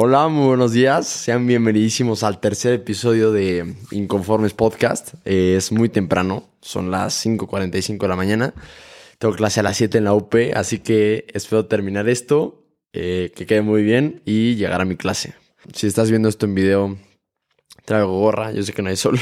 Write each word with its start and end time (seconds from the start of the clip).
Hola, 0.00 0.28
muy 0.28 0.46
buenos 0.46 0.70
días. 0.70 1.08
Sean 1.08 1.48
bienvenidísimos 1.48 2.22
al 2.22 2.38
tercer 2.38 2.72
episodio 2.72 3.32
de 3.32 3.74
Inconformes 3.90 4.54
Podcast. 4.54 5.14
Eh, 5.24 5.56
es 5.56 5.72
muy 5.72 5.88
temprano, 5.88 6.48
son 6.60 6.92
las 6.92 7.26
5.45 7.26 7.98
de 7.98 8.08
la 8.08 8.14
mañana. 8.14 8.54
Tengo 9.18 9.34
clase 9.34 9.58
a 9.58 9.64
las 9.64 9.76
7 9.76 9.98
en 9.98 10.04
la 10.04 10.14
UP, 10.14 10.36
así 10.54 10.78
que 10.78 11.26
espero 11.34 11.66
terminar 11.66 12.08
esto, 12.08 12.62
eh, 12.92 13.32
que 13.34 13.44
quede 13.44 13.62
muy 13.62 13.82
bien 13.82 14.22
y 14.24 14.54
llegar 14.54 14.80
a 14.80 14.84
mi 14.84 14.94
clase. 14.94 15.34
Si 15.74 15.88
estás 15.88 16.10
viendo 16.10 16.28
esto 16.28 16.46
en 16.46 16.54
video, 16.54 16.96
traigo 17.84 18.20
gorra, 18.20 18.52
yo 18.52 18.62
sé 18.62 18.72
que 18.72 18.82
no 18.82 18.90
hay 18.90 18.96
sol, 18.96 19.18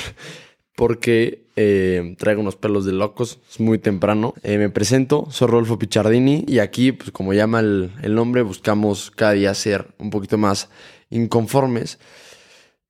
porque 0.77 1.47
eh, 1.57 2.15
traigo 2.19 2.43
unos 2.43 2.55
pelos 2.55 2.85
de 2.85 2.93
locos, 2.93 3.41
es 3.51 3.59
muy 3.59 3.79
temprano. 3.79 4.35
Eh, 4.43 4.59
me 4.59 4.69
presento, 4.69 5.27
soy 5.31 5.49
Rolfo 5.49 5.79
Pichardini 5.79 6.45
y 6.47 6.61
aquí, 6.61 6.93
pues 6.93 7.11
como 7.11 7.33
llama 7.33 7.61
el, 7.61 7.91
el, 8.03 8.15
nombre, 8.15 8.43
buscamos 8.43 9.11
cada 9.11 9.33
día 9.33 9.53
ser 9.55 9.89
un 9.99 10.11
poquito 10.11 10.39
más 10.39 10.69
inconformes. 11.11 11.99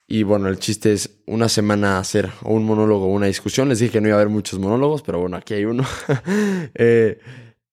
Y 0.09 0.25
bueno, 0.25 0.49
el 0.49 0.59
chiste 0.59 0.93
es 0.93 1.19
una 1.27 1.49
semana 1.49 1.99
hacer 1.99 2.31
un 2.43 2.65
monólogo 2.65 3.07
o 3.07 3.09
una 3.09 3.27
discusión. 3.27 3.69
Les 3.69 3.79
dije 3.79 3.93
que 3.93 4.01
no 4.01 4.09
iba 4.09 4.17
a 4.17 4.21
haber 4.21 4.33
muchos 4.33 4.59
monólogos, 4.59 5.03
pero 5.03 5.21
bueno, 5.21 5.37
aquí 5.37 5.55
hay 5.55 5.65
uno. 5.65 5.85
eh, 6.75 7.19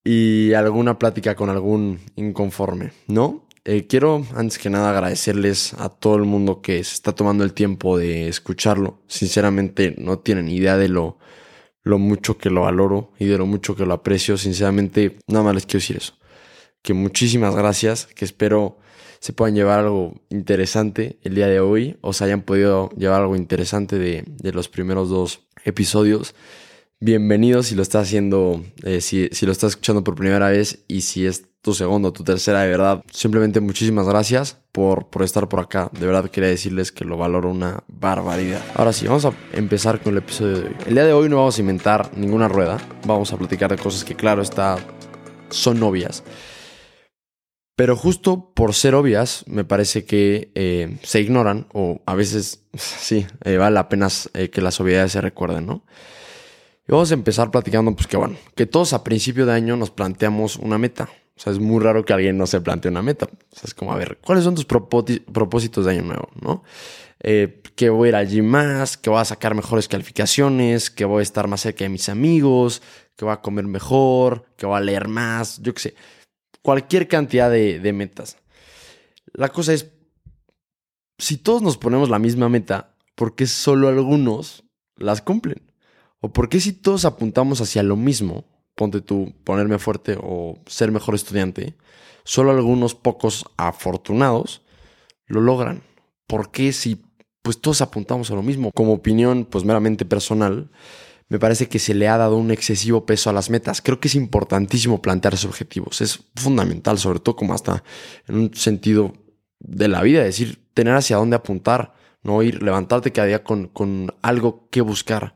y 0.03 0.53
alguna 0.53 0.99
plática 0.99 1.35
con 1.35 1.49
algún 1.49 1.99
inconforme, 2.15 2.91
¿no? 3.07 3.42
Eh, 3.65 3.87
quiero 3.87 4.25
antes 4.35 4.57
que 4.57 4.69
nada 4.69 4.89
agradecerles 4.89 5.73
a 5.75 5.87
todo 5.87 6.17
el 6.17 6.23
mundo 6.23 6.61
que 6.61 6.83
se 6.83 6.95
está 6.95 7.13
tomando 7.13 7.45
el 7.45 7.53
tiempo 7.53 7.97
de 7.97 8.27
escucharlo. 8.27 8.99
Sinceramente 9.07 9.95
no 9.97 10.19
tienen 10.19 10.49
idea 10.49 10.75
de 10.75 10.89
lo, 10.89 11.17
lo 11.81 11.97
mucho 11.97 12.37
que 12.37 12.49
lo 12.49 12.61
valoro 12.61 13.13
y 13.19 13.25
de 13.25 13.37
lo 13.37 13.45
mucho 13.45 13.75
que 13.75 13.85
lo 13.85 13.93
aprecio. 13.93 14.37
Sinceramente 14.37 15.17
nada 15.27 15.45
más 15.45 15.55
les 15.55 15.65
quiero 15.65 15.79
decir 15.79 15.97
eso. 15.97 16.13
Que 16.81 16.93
muchísimas 16.93 17.55
gracias, 17.55 18.07
que 18.07 18.25
espero 18.25 18.79
se 19.21 19.31
puedan 19.31 19.55
llevar 19.55 19.79
algo 19.79 20.21
interesante 20.29 21.17
el 21.23 21.35
día 21.35 21.47
de 21.47 21.61
hoy 21.61 21.97
o 22.01 22.11
se 22.11 22.25
hayan 22.25 22.41
podido 22.41 22.89
llevar 22.97 23.21
algo 23.21 23.37
interesante 23.37 23.97
de, 23.97 24.25
de 24.27 24.51
los 24.51 24.67
primeros 24.67 25.09
dos 25.09 25.47
episodios. 25.63 26.35
Bienvenidos 26.99 27.67
si 27.67 27.75
lo 27.75 27.81
estás 27.81 28.07
haciendo, 28.07 28.61
eh, 28.83 28.99
si, 28.99 29.29
si 29.31 29.45
lo 29.45 29.53
estás 29.53 29.71
escuchando 29.71 30.03
por 30.03 30.15
primera 30.15 30.49
vez 30.49 30.83
y 30.89 31.01
si 31.01 31.25
es 31.25 31.45
tu 31.63 31.73
segundo, 31.73 32.11
tu 32.11 32.25
tercera, 32.25 32.61
de 32.61 32.69
verdad. 32.69 33.03
Simplemente 33.09 33.61
muchísimas 33.61 34.05
gracias 34.05 34.57
por, 34.73 35.07
por 35.07 35.23
estar 35.23 35.47
por 35.47 35.61
acá. 35.61 35.89
De 35.97 36.05
verdad 36.05 36.29
quería 36.29 36.49
decirles 36.49 36.91
que 36.91 37.05
lo 37.05 37.15
valoro 37.15 37.49
una 37.49 37.85
barbaridad. 37.87 38.61
Ahora 38.75 38.91
sí, 38.91 39.07
vamos 39.07 39.23
a 39.23 39.33
empezar 39.53 40.01
con 40.01 40.11
el 40.11 40.17
episodio 40.17 40.57
de 40.57 40.67
hoy. 40.67 40.75
El 40.87 40.93
día 40.95 41.05
de 41.05 41.13
hoy 41.13 41.29
no 41.29 41.37
vamos 41.37 41.57
a 41.57 41.61
inventar 41.61 42.11
ninguna 42.17 42.49
rueda. 42.49 42.79
Vamos 43.07 43.31
a 43.31 43.37
platicar 43.37 43.71
de 43.71 43.81
cosas 43.81 44.03
que, 44.03 44.13
claro, 44.13 44.41
está, 44.41 44.77
son 45.49 45.81
obvias. 45.81 46.25
Pero 47.77 47.95
justo 47.95 48.51
por 48.53 48.73
ser 48.73 48.93
obvias, 48.93 49.45
me 49.47 49.63
parece 49.63 50.03
que 50.03 50.51
eh, 50.55 50.97
se 51.01 51.21
ignoran 51.21 51.67
o 51.73 52.01
a 52.05 52.13
veces 52.13 52.65
sí, 52.73 53.25
eh, 53.45 53.55
vale 53.55 53.73
la 53.73 53.87
pena 53.87 54.09
eh, 54.33 54.49
que 54.49 54.61
las 54.61 54.81
obviedades 54.81 55.13
se 55.13 55.21
recuerden, 55.21 55.65
¿no? 55.65 55.85
Y 56.85 56.91
vamos 56.91 57.09
a 57.11 57.13
empezar 57.13 57.51
platicando, 57.51 57.95
pues 57.95 58.07
que 58.07 58.17
bueno, 58.17 58.35
que 58.53 58.65
todos 58.65 58.91
a 58.91 59.05
principio 59.05 59.45
de 59.45 59.53
año 59.53 59.77
nos 59.77 59.91
planteamos 59.91 60.57
una 60.57 60.77
meta. 60.77 61.07
O 61.35 61.39
sea, 61.39 61.51
es 61.51 61.59
muy 61.59 61.83
raro 61.83 62.05
que 62.05 62.13
alguien 62.13 62.37
no 62.37 62.45
se 62.45 62.61
plantee 62.61 62.91
una 62.91 63.01
meta. 63.01 63.25
O 63.25 63.55
sea, 63.55 63.63
es 63.65 63.73
como, 63.73 63.91
a 63.91 63.97
ver, 63.97 64.19
¿cuáles 64.23 64.43
son 64.43 64.55
tus 64.55 64.65
propósitos 64.65 65.85
de 65.85 65.91
año 65.91 66.03
nuevo? 66.03 66.29
¿No? 66.41 66.63
Eh, 67.21 67.61
que 67.75 67.89
voy 67.89 68.07
a 68.07 68.09
ir 68.09 68.15
allí 68.15 68.41
más, 68.41 68.97
que 68.97 69.09
voy 69.09 69.19
a 69.19 69.25
sacar 69.25 69.55
mejores 69.55 69.87
calificaciones, 69.87 70.89
que 70.89 71.05
voy 71.05 71.21
a 71.21 71.23
estar 71.23 71.47
más 71.47 71.61
cerca 71.61 71.85
de 71.85 71.89
mis 71.89 72.09
amigos, 72.09 72.81
que 73.15 73.25
voy 73.25 73.33
a 73.33 73.41
comer 73.41 73.65
mejor, 73.65 74.45
que 74.57 74.65
voy 74.65 74.77
a 74.77 74.81
leer 74.81 75.07
más, 75.07 75.61
yo 75.61 75.73
qué 75.73 75.81
sé. 75.81 75.95
Cualquier 76.61 77.07
cantidad 77.07 77.49
de, 77.49 77.79
de 77.79 77.93
metas. 77.93 78.37
La 79.33 79.49
cosa 79.49 79.73
es, 79.73 79.91
si 81.17 81.37
todos 81.37 81.61
nos 81.61 81.77
ponemos 81.77 82.09
la 82.09 82.19
misma 82.19 82.49
meta, 82.49 82.95
¿por 83.15 83.35
qué 83.35 83.47
solo 83.47 83.87
algunos 83.87 84.63
las 84.97 85.21
cumplen? 85.21 85.71
¿O 86.19 86.31
por 86.31 86.49
qué 86.49 86.59
si 86.59 86.73
todos 86.73 87.05
apuntamos 87.05 87.59
hacia 87.61 87.83
lo 87.83 87.95
mismo, 87.95 88.45
ponte 88.83 88.99
tú, 88.99 89.33
ponerme 89.45 89.79
fuerte 89.79 90.17
o 90.21 90.59
ser 90.65 90.91
mejor 90.91 91.15
estudiante, 91.15 91.73
solo 92.25 92.51
algunos 92.51 92.95
pocos 92.95 93.45
afortunados 93.55 94.61
lo 95.25 95.39
logran. 95.39 95.83
¿Por 96.27 96.51
qué 96.51 96.73
si 96.73 97.01
pues 97.41 97.61
todos 97.61 97.81
apuntamos 97.81 98.29
a 98.29 98.35
lo 98.35 98.43
mismo? 98.43 98.71
Como 98.73 98.91
opinión 98.91 99.45
pues 99.45 99.63
meramente 99.63 100.03
personal, 100.03 100.69
me 101.29 101.39
parece 101.39 101.69
que 101.69 101.79
se 101.79 101.93
le 101.93 102.09
ha 102.09 102.17
dado 102.17 102.35
un 102.35 102.51
excesivo 102.51 103.05
peso 103.05 103.29
a 103.29 103.33
las 103.33 103.49
metas. 103.49 103.81
Creo 103.81 104.01
que 104.01 104.09
es 104.09 104.15
importantísimo 104.15 105.01
plantearse 105.01 105.47
objetivos. 105.47 106.01
Es 106.01 106.19
fundamental, 106.35 106.99
sobre 106.99 107.19
todo 107.19 107.37
como 107.37 107.53
hasta 107.53 107.85
en 108.27 108.35
un 108.35 108.53
sentido 108.53 109.13
de 109.59 109.87
la 109.87 110.01
vida, 110.01 110.19
es 110.19 110.37
decir, 110.37 110.59
tener 110.73 110.93
hacia 110.93 111.15
dónde 111.15 111.37
apuntar, 111.37 111.93
no 112.21 112.43
ir, 112.43 112.61
levantarte 112.61 113.13
cada 113.13 113.29
día 113.29 113.45
con, 113.45 113.69
con 113.69 114.13
algo 114.21 114.67
que 114.69 114.81
buscar. 114.81 115.35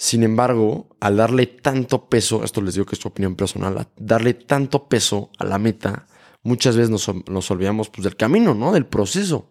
Sin 0.00 0.22
embargo, 0.22 0.86
al 0.98 1.18
darle 1.18 1.44
tanto 1.46 2.08
peso, 2.08 2.42
esto 2.42 2.62
les 2.62 2.72
digo 2.72 2.86
que 2.86 2.94
es 2.94 2.98
tu 2.98 3.08
opinión 3.08 3.36
personal, 3.36 3.76
a 3.76 3.86
darle 3.98 4.32
tanto 4.32 4.88
peso 4.88 5.28
a 5.38 5.44
la 5.44 5.58
meta, 5.58 6.06
muchas 6.42 6.74
veces 6.74 6.88
nos, 6.88 7.06
nos 7.28 7.50
olvidamos 7.50 7.90
pues, 7.90 8.04
del 8.04 8.16
camino, 8.16 8.54
¿no? 8.54 8.72
Del 8.72 8.86
proceso. 8.86 9.50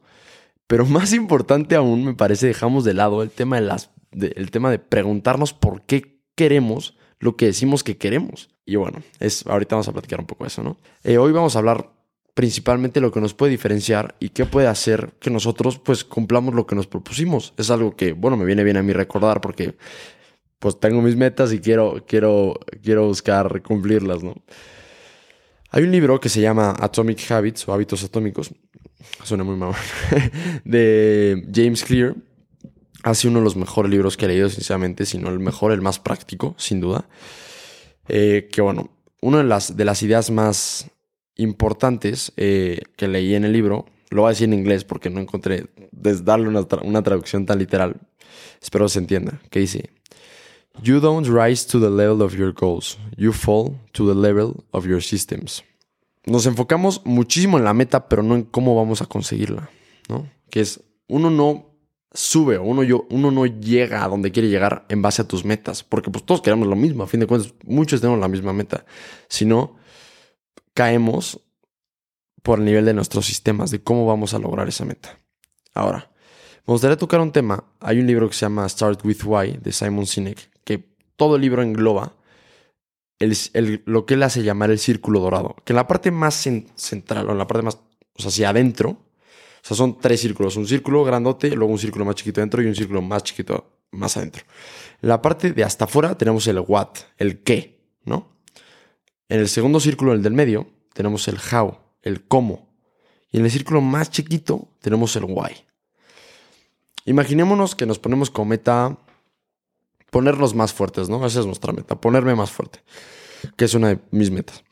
Pero 0.66 0.86
más 0.88 1.14
importante 1.14 1.76
aún, 1.76 2.04
me 2.04 2.16
parece, 2.16 2.48
dejamos 2.48 2.84
de 2.84 2.96
lado 2.96 3.22
el 3.22 3.30
tema 3.30 3.58
de, 3.58 3.68
las, 3.68 3.92
el 4.12 4.50
tema 4.50 4.72
de 4.72 4.80
preguntarnos 4.80 5.54
por 5.54 5.84
qué 5.84 6.20
queremos 6.34 6.98
lo 7.20 7.38
que 7.38 7.46
decimos 7.46 7.84
que 7.84 7.98
queremos. 7.98 8.50
Y 8.66 8.76
bueno, 8.76 9.04
es, 9.20 9.46
ahorita 9.46 9.76
vamos 9.76 9.90
a 9.90 9.94
platicar 9.94 10.20
un 10.20 10.26
poco 10.26 10.46
de 10.46 10.48
eso, 10.48 10.64
¿no? 10.64 10.78
Eh, 11.04 11.20
hoy 11.20 11.32
vamos 11.32 11.56
a 11.56 11.60
hablar 11.60 11.92
principalmente 12.34 13.02
lo 13.02 13.12
que 13.12 13.22
nos 13.22 13.36
puede 13.36 13.52
diferenciar 13.52 14.16
y 14.20 14.30
qué 14.30 14.48
puede 14.48 14.66
hacer 14.66 15.14
que 15.20 15.30
nosotros 15.30 15.78
pues 15.78 16.04
cumplamos 16.04 16.56
lo 16.56 16.66
que 16.66 16.74
nos 16.74 16.88
propusimos. 16.88 17.54
Es 17.56 17.70
algo 17.70 17.96
que, 17.96 18.14
bueno, 18.14 18.36
me 18.36 18.46
viene 18.46 18.64
bien 18.64 18.78
a 18.78 18.82
mí 18.82 18.94
recordar 18.94 19.42
porque 19.42 19.76
pues 20.60 20.80
tengo 20.80 21.02
mis 21.02 21.16
metas 21.16 21.54
y 21.54 21.60
quiero, 21.60 22.04
quiero, 22.06 22.60
quiero 22.84 23.08
buscar 23.08 23.62
cumplirlas, 23.62 24.24
¿no? 24.24 24.36
Hay 25.72 25.84
un 25.84 25.92
libro 25.92 26.20
que 26.20 26.30
se 26.30 26.42
llama 26.42 26.76
Atomic 26.80 27.32
Habits 27.32 27.68
o 27.68 27.74
Hábitos 27.74 28.04
Atómicos, 28.04 28.52
suena 29.24 29.44
muy 29.44 29.56
mal, 29.56 29.74
de 30.66 31.48
James 31.54 31.84
Clear. 31.84 32.16
Ha 33.04 33.14
sido 33.14 33.32
uno 33.32 33.40
de 33.40 33.46
los 33.46 33.56
mejores 33.56 33.90
libros 33.90 34.18
que 34.18 34.26
he 34.26 34.28
leído, 34.28 34.50
sinceramente, 34.50 35.06
si 35.06 35.18
no 35.18 35.30
el 35.30 35.40
mejor, 35.40 35.72
el 35.72 35.82
más 35.82 36.00
práctico, 36.00 36.56
sin 36.58 36.82
duda. 36.82 37.08
Eh, 38.10 38.50
que 38.52 38.62
bueno, 38.62 38.90
una 39.22 39.38
de 39.38 39.44
las, 39.46 39.78
de 39.78 39.86
las 39.86 40.04
ideas 40.04 40.32
más 40.32 40.90
importantes 41.36 42.34
eh, 42.36 42.82
que 42.98 43.08
leí 43.08 43.36
en 43.36 43.46
el 43.46 43.54
libro, 43.54 43.86
lo 44.10 44.24
voy 44.24 44.30
a 44.30 44.32
decir 44.32 44.46
en 44.46 44.56
inglés 44.56 44.84
porque 44.84 45.10
no 45.10 45.22
encontré 45.22 45.68
darle 45.92 46.48
una, 46.48 46.68
una 46.84 47.04
traducción 47.04 47.46
tan 47.46 47.60
literal, 47.60 47.96
espero 48.62 48.90
se 48.90 49.00
entienda, 49.00 49.40
que 49.50 49.60
dice, 49.60 49.92
You 50.82 51.00
don't 51.00 51.28
rise 51.28 51.66
to 51.68 51.80
the 51.80 51.90
level 51.90 52.22
of 52.22 52.36
your 52.36 52.54
goals, 52.54 52.98
you 53.18 53.34
fall 53.34 53.76
to 53.94 54.08
the 54.08 54.16
level 54.16 54.64
of 54.72 54.86
your 54.86 55.02
systems. 55.02 55.64
Nos 56.26 56.46
enfocamos 56.46 57.02
muchísimo 57.06 57.58
en 57.58 57.66
la 57.66 57.74
meta, 57.74 58.08
pero 58.08 58.24
no 58.24 58.36
en 58.36 58.44
cómo 58.44 58.76
vamos 58.76 59.02
a 59.02 59.06
conseguirla, 59.06 59.70
¿no? 60.08 60.28
Que 60.50 60.62
es, 60.62 60.82
uno 61.08 61.30
no 61.30 61.70
sube 62.14 62.58
uno, 62.58 62.84
yo, 62.84 63.06
uno 63.10 63.32
no 63.32 63.46
llega 63.46 64.04
a 64.04 64.08
donde 64.08 64.32
quiere 64.32 64.50
llegar 64.50 64.86
en 64.90 65.02
base 65.02 65.22
a 65.22 65.28
tus 65.28 65.46
metas, 65.46 65.84
porque 65.84 66.10
pues 66.10 66.26
todos 66.26 66.42
queremos 66.42 66.68
lo 66.68 66.76
mismo, 66.76 67.04
a 67.04 67.08
fin 67.08 67.20
de 67.20 67.28
cuentas, 67.28 67.54
muchos 67.66 68.02
tenemos 68.02 68.20
la 68.20 68.28
misma 68.28 68.54
meta, 68.54 68.86
sino 69.28 69.76
caemos 70.74 71.42
por 72.42 72.60
el 72.60 72.66
nivel 72.66 72.86
de 72.86 72.94
nuestros 72.94 73.26
sistemas, 73.26 73.70
de 73.70 73.84
cómo 73.84 74.06
vamos 74.06 74.34
a 74.34 74.40
lograr 74.40 74.68
esa 74.68 74.86
meta. 74.86 75.20
Ahora, 75.74 76.10
me 76.66 76.74
gustaría 76.74 76.98
tocar 76.98 77.20
un 77.20 77.32
tema. 77.32 77.64
Hay 77.80 78.00
un 78.00 78.08
libro 78.08 78.28
que 78.28 78.36
se 78.36 78.42
llama 78.42 78.68
Start 78.70 79.04
with 79.04 79.24
Why 79.24 79.58
de 79.62 79.72
Simon 79.72 80.06
Sinek, 80.06 80.49
todo 81.20 81.36
el 81.36 81.42
libro 81.42 81.62
engloba 81.62 82.16
lo 83.86 84.06
que 84.06 84.14
él 84.14 84.24
hace 84.24 84.42
llamar 84.42 84.72
el 84.72 84.80
círculo 84.80 85.20
dorado, 85.20 85.58
que 85.66 85.74
en 85.74 85.76
la 85.76 85.86
parte 85.86 86.10
más 86.10 86.48
central 86.76 87.28
o 87.28 87.34
en 87.34 87.38
la 87.38 87.46
parte 87.46 87.64
más, 87.64 87.76
o 88.16 88.22
sea, 88.22 88.30
hacia 88.30 88.50
adentro, 88.50 88.92
o 88.92 89.62
sea, 89.62 89.76
son 89.76 90.00
tres 90.00 90.22
círculos, 90.22 90.56
un 90.56 90.66
círculo 90.66 91.04
grandote, 91.04 91.50
luego 91.50 91.74
un 91.74 91.78
círculo 91.78 92.06
más 92.06 92.16
chiquito 92.16 92.40
adentro 92.40 92.62
y 92.62 92.68
un 92.68 92.76
círculo 92.76 93.02
más 93.02 93.24
chiquito 93.24 93.82
más 93.92 94.16
adentro. 94.16 94.44
En 95.02 95.10
la 95.10 95.22
parte 95.22 95.52
de 95.52 95.64
hasta 95.66 95.84
afuera 95.84 96.18
tenemos 96.18 96.48
el 96.48 96.64
what, 96.66 96.90
el 97.18 97.44
qué, 97.44 97.82
¿no? 98.06 98.30
En 99.28 99.42
el 99.42 99.50
segundo 99.50 99.82
círculo, 99.82 100.14
el 100.14 100.24
del 100.24 100.34
medio, 100.34 100.70
tenemos 100.94 101.28
el 101.28 101.38
how, 101.52 101.76
el 102.02 102.26
cómo. 102.26 102.70
Y 103.32 103.40
en 103.40 103.44
el 103.44 103.52
círculo 103.52 103.82
más 103.82 104.10
chiquito 104.10 104.70
tenemos 104.80 105.14
el 105.18 105.26
why. 105.26 105.52
Imaginémonos 107.04 107.76
que 107.76 107.86
nos 107.86 108.00
ponemos 108.00 108.30
como 108.30 108.46
meta 108.46 108.98
ponernos 110.10 110.56
más 110.56 110.74
fuertes, 110.74 111.10
¿no? 111.10 111.26
Esa 111.26 111.40
es 111.40 111.46
nuestra 111.46 111.74
meta, 111.74 112.00
ponerme 112.00 112.36
más 112.36 112.52
fuerte, 112.52 112.80
que 113.56 113.66
es 113.66 113.74
una 113.74 113.90
de 113.90 114.00
mis 114.12 114.32
metas. 114.32 114.64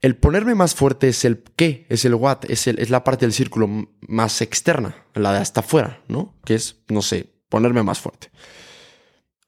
El 0.00 0.16
ponerme 0.16 0.54
más 0.54 0.74
fuerte 0.74 1.08
es 1.08 1.24
el 1.24 1.42
qué, 1.56 1.86
es 1.88 2.04
el 2.04 2.14
what, 2.14 2.44
es, 2.48 2.66
el, 2.66 2.78
es 2.78 2.90
la 2.90 3.02
parte 3.02 3.24
del 3.24 3.32
círculo 3.32 3.88
más 4.00 4.40
externa, 4.42 5.06
la 5.14 5.32
de 5.32 5.38
hasta 5.38 5.60
afuera, 5.60 6.02
¿no? 6.08 6.34
Que 6.44 6.54
es, 6.54 6.76
no 6.88 7.02
sé, 7.02 7.32
ponerme 7.48 7.82
más 7.82 7.98
fuerte. 7.98 8.30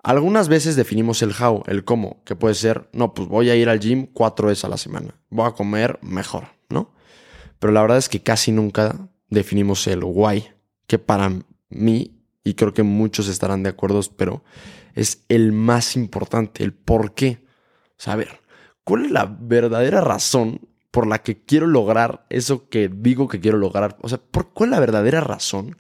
Algunas 0.03 0.49
veces 0.49 0.75
definimos 0.75 1.23
el 1.23 1.35
how, 1.39 1.63
el 1.67 1.85
cómo, 1.85 2.23
que 2.25 2.35
puede 2.35 2.55
ser, 2.55 2.89
no, 2.93 3.15
pues 3.15 3.29
voy 3.29 3.51
a 3.51 3.57
ir 3.57 3.69
al 3.69 3.81
gym 3.81 4.07
cuatro 4.07 4.49
veces 4.49 4.65
a 4.65 4.69
la 4.69 4.79
semana, 4.79 5.21
voy 5.29 5.47
a 5.47 5.53
comer 5.53 5.99
mejor, 6.03 6.49
¿no? 6.71 6.93
pero 7.59 7.73
la 7.73 7.83
verdad 7.83 7.99
es 7.99 8.09
que 8.09 8.23
casi 8.23 8.53
nunca 8.53 9.09
definimos 9.29 9.87
el 9.87 10.03
why, 10.05 10.45
que 10.87 10.99
para 10.99 11.33
mí, 11.69 12.18
y 12.49 12.55
creo 12.55 12.73
que 12.73 12.83
muchos 12.83 13.29
estarán 13.29 13.63
de 13.63 13.69
acuerdo, 13.69 14.01
pero 14.17 14.43
es 14.95 15.25
el 15.29 15.53
más 15.53 15.97
importante, 15.97 16.65
el 16.65 16.73
por 16.73 17.13
qué. 17.13 17.45
Saber, 17.99 18.41
¿cuál 18.85 19.05
es 19.05 19.11
la 19.11 19.27
verdadera 19.27 20.01
razón 20.01 20.63
por 20.91 21.07
la 21.07 21.19
que 21.19 21.45
quiero 21.45 21.67
lograr 21.67 22.25
eso 22.31 22.71
que 22.71 22.89
digo 22.89 23.29
que 23.29 23.39
quiero 23.39 23.59
lograr? 23.59 23.99
O 24.01 24.09
sea, 24.09 24.17
¿por 24.19 24.55
¿cuál 24.55 24.69
es 24.69 24.71
la 24.71 24.81
verdadera 24.81 25.21
razón 25.21 25.77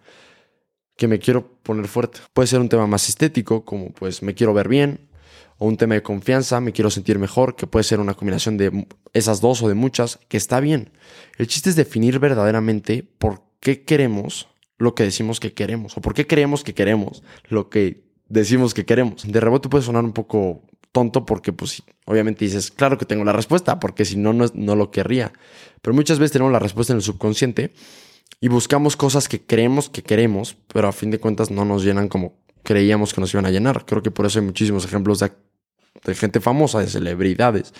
que 0.96 1.08
me 1.08 1.18
quiero 1.18 1.58
poner 1.62 1.88
fuerte? 1.88 2.20
Puede 2.34 2.48
ser 2.48 2.60
un 2.60 2.68
tema 2.68 2.86
más 2.86 3.08
estético, 3.08 3.64
como 3.64 3.90
pues 3.92 4.22
me 4.22 4.34
quiero 4.34 4.52
ver 4.52 4.68
bien, 4.68 5.08
o 5.56 5.66
un 5.66 5.78
tema 5.78 5.94
de 5.94 6.02
confianza, 6.02 6.60
me 6.60 6.72
quiero 6.72 6.90
sentir 6.90 7.18
mejor, 7.18 7.56
que 7.56 7.66
puede 7.66 7.84
ser 7.84 7.98
una 7.98 8.12
combinación 8.12 8.58
de 8.58 8.86
esas 9.14 9.40
dos 9.40 9.62
o 9.62 9.68
de 9.68 9.74
muchas, 9.74 10.18
que 10.28 10.36
está 10.36 10.60
bien. 10.60 10.92
El 11.38 11.46
chiste 11.46 11.70
es 11.70 11.76
definir 11.76 12.18
verdaderamente 12.18 13.08
por 13.16 13.40
qué 13.58 13.84
queremos 13.84 14.48
lo 14.78 14.94
que 14.94 15.02
decimos 15.02 15.40
que 15.40 15.52
queremos, 15.52 15.96
o 15.96 16.00
por 16.00 16.14
qué 16.14 16.26
creemos 16.26 16.64
que 16.64 16.74
queremos 16.74 17.22
lo 17.48 17.68
que 17.68 18.04
decimos 18.28 18.74
que 18.74 18.84
queremos. 18.84 19.30
De 19.30 19.40
rebote 19.40 19.68
puede 19.68 19.84
sonar 19.84 20.04
un 20.04 20.12
poco 20.12 20.62
tonto 20.92 21.26
porque 21.26 21.52
pues 21.52 21.82
obviamente 22.04 22.44
dices, 22.44 22.70
claro 22.70 22.96
que 22.96 23.04
tengo 23.04 23.24
la 23.24 23.32
respuesta, 23.32 23.80
porque 23.80 24.04
si 24.04 24.16
no, 24.16 24.32
no, 24.32 24.76
lo 24.76 24.90
querría. 24.90 25.32
Pero 25.82 25.94
muchas 25.94 26.18
veces 26.18 26.32
tenemos 26.32 26.52
la 26.52 26.58
respuesta 26.58 26.92
en 26.92 26.98
el 26.98 27.02
subconsciente 27.02 27.72
y 28.40 28.48
buscamos 28.48 28.96
cosas 28.96 29.28
que 29.28 29.44
creemos 29.44 29.90
que 29.90 30.02
queremos, 30.02 30.56
pero 30.72 30.88
a 30.88 30.92
fin 30.92 31.10
de 31.10 31.18
cuentas 31.18 31.50
no 31.50 31.64
nos 31.64 31.84
llenan 31.84 32.08
como 32.08 32.34
creíamos 32.62 33.12
que 33.12 33.20
nos 33.20 33.32
iban 33.34 33.46
a 33.46 33.50
llenar. 33.50 33.84
Creo 33.84 34.02
que 34.02 34.10
por 34.10 34.26
eso 34.26 34.38
hay 34.38 34.44
muchísimos 34.44 34.84
ejemplos 34.84 35.18
de 35.18 35.32
de 36.04 36.14
gente 36.14 36.40
famosa, 36.40 36.80
de 36.80 36.88
celebridades, 36.88 37.74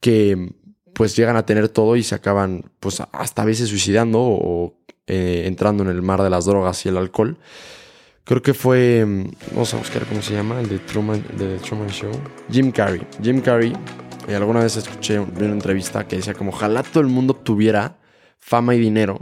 que 0.00 0.54
pues 0.94 1.16
llegan 1.16 1.36
a 1.36 1.46
tener 1.46 1.68
todo 1.68 1.96
y 1.96 2.02
se 2.02 2.14
acaban 2.14 2.70
pues 2.80 3.00
hasta 3.12 3.42
a 3.42 3.44
veces 3.44 3.68
suicidando 3.68 4.18
o 4.20 4.78
eh, 5.10 5.42
entrando 5.46 5.82
en 5.82 5.88
el 5.88 6.02
mar 6.02 6.22
de 6.22 6.30
las 6.30 6.44
drogas 6.44 6.86
y 6.86 6.88
el 6.88 6.96
alcohol. 6.96 7.36
Creo 8.22 8.42
que 8.42 8.54
fue, 8.54 9.04
mm, 9.04 9.24
vamos 9.52 9.74
a 9.74 9.78
buscar 9.78 10.06
cómo 10.06 10.22
se 10.22 10.34
llama, 10.34 10.60
el 10.60 10.68
de 10.68 10.78
Truman, 10.78 11.24
de 11.36 11.58
Truman 11.58 11.88
Show. 11.88 12.12
Jim 12.48 12.70
Carrey. 12.70 13.04
Jim 13.20 13.40
Carrey, 13.40 13.72
y 14.28 14.32
alguna 14.32 14.60
vez 14.60 14.76
escuché 14.76 15.18
una 15.18 15.46
entrevista 15.46 16.06
que 16.06 16.16
decía 16.16 16.34
como 16.34 16.50
ojalá 16.50 16.84
todo 16.84 17.00
el 17.00 17.08
mundo 17.08 17.34
tuviera 17.34 17.96
fama 18.38 18.76
y 18.76 18.78
dinero, 18.78 19.18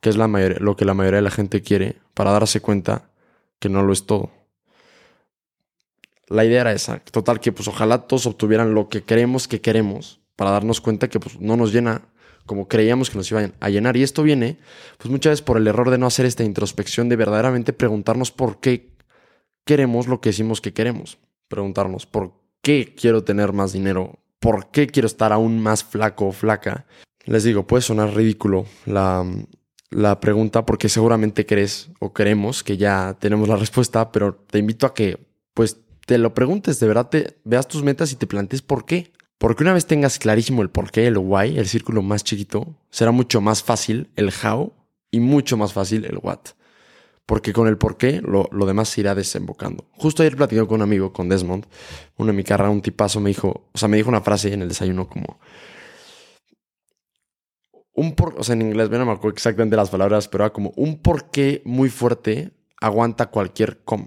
que 0.00 0.08
es 0.08 0.16
la 0.16 0.28
lo 0.28 0.76
que 0.76 0.84
la 0.84 0.94
mayoría 0.94 1.16
de 1.16 1.22
la 1.22 1.30
gente 1.30 1.62
quiere, 1.62 1.96
para 2.14 2.30
darse 2.30 2.60
cuenta 2.60 3.10
que 3.58 3.68
no 3.68 3.82
lo 3.82 3.92
es 3.92 4.06
todo. 4.06 4.30
La 6.28 6.44
idea 6.44 6.60
era 6.60 6.72
esa. 6.72 7.00
Total, 7.00 7.40
que 7.40 7.50
pues 7.50 7.66
ojalá 7.66 8.06
todos 8.06 8.26
obtuvieran 8.26 8.72
lo 8.72 8.88
que 8.88 9.02
queremos 9.02 9.48
que 9.48 9.60
queremos 9.60 10.20
para 10.36 10.52
darnos 10.52 10.80
cuenta 10.80 11.08
que 11.08 11.18
pues 11.18 11.40
no 11.40 11.56
nos 11.56 11.72
llena 11.72 12.02
como 12.46 12.68
creíamos 12.68 13.10
que 13.10 13.16
nos 13.16 13.30
iban 13.30 13.54
a 13.60 13.68
llenar. 13.68 13.96
Y 13.96 14.02
esto 14.02 14.22
viene 14.22 14.58
pues 14.98 15.10
muchas 15.10 15.32
veces 15.32 15.42
por 15.42 15.56
el 15.56 15.66
error 15.66 15.90
de 15.90 15.98
no 15.98 16.06
hacer 16.06 16.26
esta 16.26 16.44
introspección, 16.44 17.08
de 17.08 17.16
verdaderamente 17.16 17.72
preguntarnos 17.72 18.30
por 18.30 18.60
qué 18.60 18.92
queremos 19.64 20.08
lo 20.08 20.20
que 20.20 20.30
decimos 20.30 20.60
que 20.60 20.72
queremos. 20.72 21.18
Preguntarnos 21.48 22.06
por 22.06 22.32
qué 22.62 22.94
quiero 22.94 23.24
tener 23.24 23.52
más 23.52 23.72
dinero, 23.72 24.18
por 24.38 24.70
qué 24.70 24.86
quiero 24.86 25.06
estar 25.06 25.32
aún 25.32 25.60
más 25.60 25.84
flaco 25.84 26.28
o 26.28 26.32
flaca. 26.32 26.86
Les 27.24 27.44
digo, 27.44 27.66
puede 27.66 27.82
sonar 27.82 28.14
ridículo 28.14 28.66
la, 28.86 29.24
la 29.90 30.20
pregunta 30.20 30.66
porque 30.66 30.88
seguramente 30.88 31.46
crees 31.46 31.90
o 32.00 32.12
creemos 32.12 32.62
que 32.62 32.76
ya 32.76 33.16
tenemos 33.20 33.48
la 33.48 33.56
respuesta, 33.56 34.10
pero 34.10 34.34
te 34.34 34.58
invito 34.58 34.86
a 34.86 34.94
que 34.94 35.18
pues 35.54 35.78
te 36.06 36.18
lo 36.18 36.34
preguntes, 36.34 36.80
de 36.80 36.88
verdad 36.88 37.08
te 37.08 37.38
veas 37.44 37.68
tus 37.68 37.82
metas 37.82 38.12
y 38.12 38.16
te 38.16 38.26
plantees 38.26 38.62
por 38.62 38.84
qué. 38.84 39.12
Porque 39.42 39.64
una 39.64 39.72
vez 39.72 39.86
tengas 39.86 40.20
clarísimo 40.20 40.62
el 40.62 40.70
por 40.70 40.92
qué, 40.92 41.08
el 41.08 41.18
why, 41.18 41.58
el 41.58 41.66
círculo 41.66 42.00
más 42.00 42.22
chiquito, 42.22 42.76
será 42.90 43.10
mucho 43.10 43.40
más 43.40 43.64
fácil 43.64 44.08
el 44.14 44.30
how 44.30 44.72
y 45.10 45.18
mucho 45.18 45.56
más 45.56 45.72
fácil 45.72 46.04
el 46.04 46.20
what. 46.22 46.38
Porque 47.26 47.52
con 47.52 47.66
el 47.66 47.76
por 47.76 47.96
qué 47.96 48.20
lo, 48.22 48.46
demás 48.64 48.90
se 48.90 49.00
irá 49.00 49.16
desembocando. 49.16 49.84
Justo 49.94 50.22
ayer 50.22 50.36
platicé 50.36 50.64
con 50.64 50.76
un 50.76 50.82
amigo, 50.82 51.12
con 51.12 51.28
Desmond, 51.28 51.66
uno 52.18 52.30
de 52.30 52.36
mi 52.36 52.44
carrera, 52.44 52.70
un 52.70 52.82
tipazo, 52.82 53.18
me 53.18 53.30
dijo, 53.30 53.68
o 53.72 53.78
sea, 53.78 53.88
me 53.88 53.96
dijo 53.96 54.10
una 54.10 54.20
frase 54.20 54.52
en 54.52 54.62
el 54.62 54.68
desayuno 54.68 55.08
como, 55.08 55.40
un 57.94 58.14
por, 58.14 58.38
o 58.38 58.44
sea, 58.44 58.52
en 58.52 58.62
inglés, 58.62 58.90
no 58.90 59.06
me 59.06 59.10
acuerdo 59.10 59.34
exactamente 59.34 59.74
las 59.74 59.90
palabras, 59.90 60.28
pero 60.28 60.44
era 60.44 60.52
como 60.52 60.72
un 60.76 61.02
por 61.02 61.32
qué 61.32 61.62
muy 61.64 61.88
fuerte 61.90 62.52
aguanta 62.80 63.30
cualquier 63.30 63.82
cómo. 63.82 64.06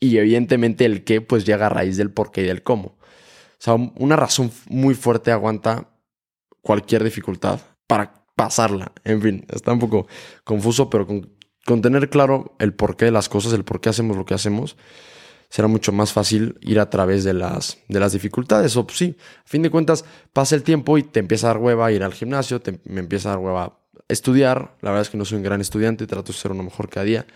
Y 0.00 0.16
evidentemente 0.16 0.86
el 0.86 1.04
qué 1.04 1.20
pues 1.20 1.46
llega 1.46 1.66
a 1.66 1.68
raíz 1.68 1.96
del 1.96 2.10
por 2.10 2.32
qué 2.32 2.42
y 2.42 2.46
del 2.46 2.64
cómo. 2.64 2.98
Sea, 3.60 3.74
una 3.74 4.16
razón 4.16 4.50
muy 4.70 4.94
fuerte 4.94 5.30
aguanta 5.30 5.86
cualquier 6.62 7.04
dificultad 7.04 7.60
para 7.86 8.24
pasarla. 8.34 8.90
En 9.04 9.20
fin, 9.20 9.44
está 9.50 9.74
un 9.74 9.78
poco 9.78 10.06
confuso, 10.44 10.88
pero 10.88 11.06
con, 11.06 11.82
tener 11.82 12.08
claro 12.08 12.56
el 12.58 12.72
porqué 12.72 13.04
de 13.04 13.10
las 13.10 13.28
cosas, 13.28 13.52
el 13.52 13.64
por 13.64 13.82
qué 13.82 13.90
hacemos 13.90 14.16
lo 14.16 14.24
que 14.24 14.32
hacemos, 14.32 14.78
será 15.50 15.68
mucho 15.68 15.92
más 15.92 16.10
fácil 16.10 16.56
ir 16.62 16.80
a 16.80 16.88
través 16.88 17.22
de 17.22 17.34
las, 17.34 17.76
de 17.86 18.00
las 18.00 18.14
dificultades. 18.14 18.74
O 18.78 18.86
pues, 18.86 18.96
sí, 18.96 19.18
a 19.44 19.46
fin 19.46 19.60
de 19.60 19.68
cuentas, 19.68 20.06
pasa 20.32 20.54
el 20.54 20.62
tiempo 20.62 20.96
y 20.96 21.02
te 21.02 21.20
empieza 21.20 21.50
a 21.50 21.54
dar 21.54 21.62
hueva 21.62 21.84
a 21.84 21.92
ir 21.92 22.02
al 22.02 22.14
gimnasio, 22.14 22.62
te, 22.62 22.80
me 22.84 23.00
empieza 23.00 23.28
a 23.28 23.32
dar 23.32 23.44
hueva 23.44 23.78
estudiar. 24.08 24.74
La 24.80 24.88
verdad 24.88 25.02
es 25.02 25.10
que 25.10 25.18
no 25.18 25.26
soy 25.26 25.36
un 25.36 25.44
gran 25.44 25.60
estudiante, 25.60 26.06
trato 26.06 26.32
de 26.32 26.38
ser 26.38 26.52
uno 26.52 26.62
mejor 26.62 26.88
cada 26.88 27.04
día. 27.04 27.26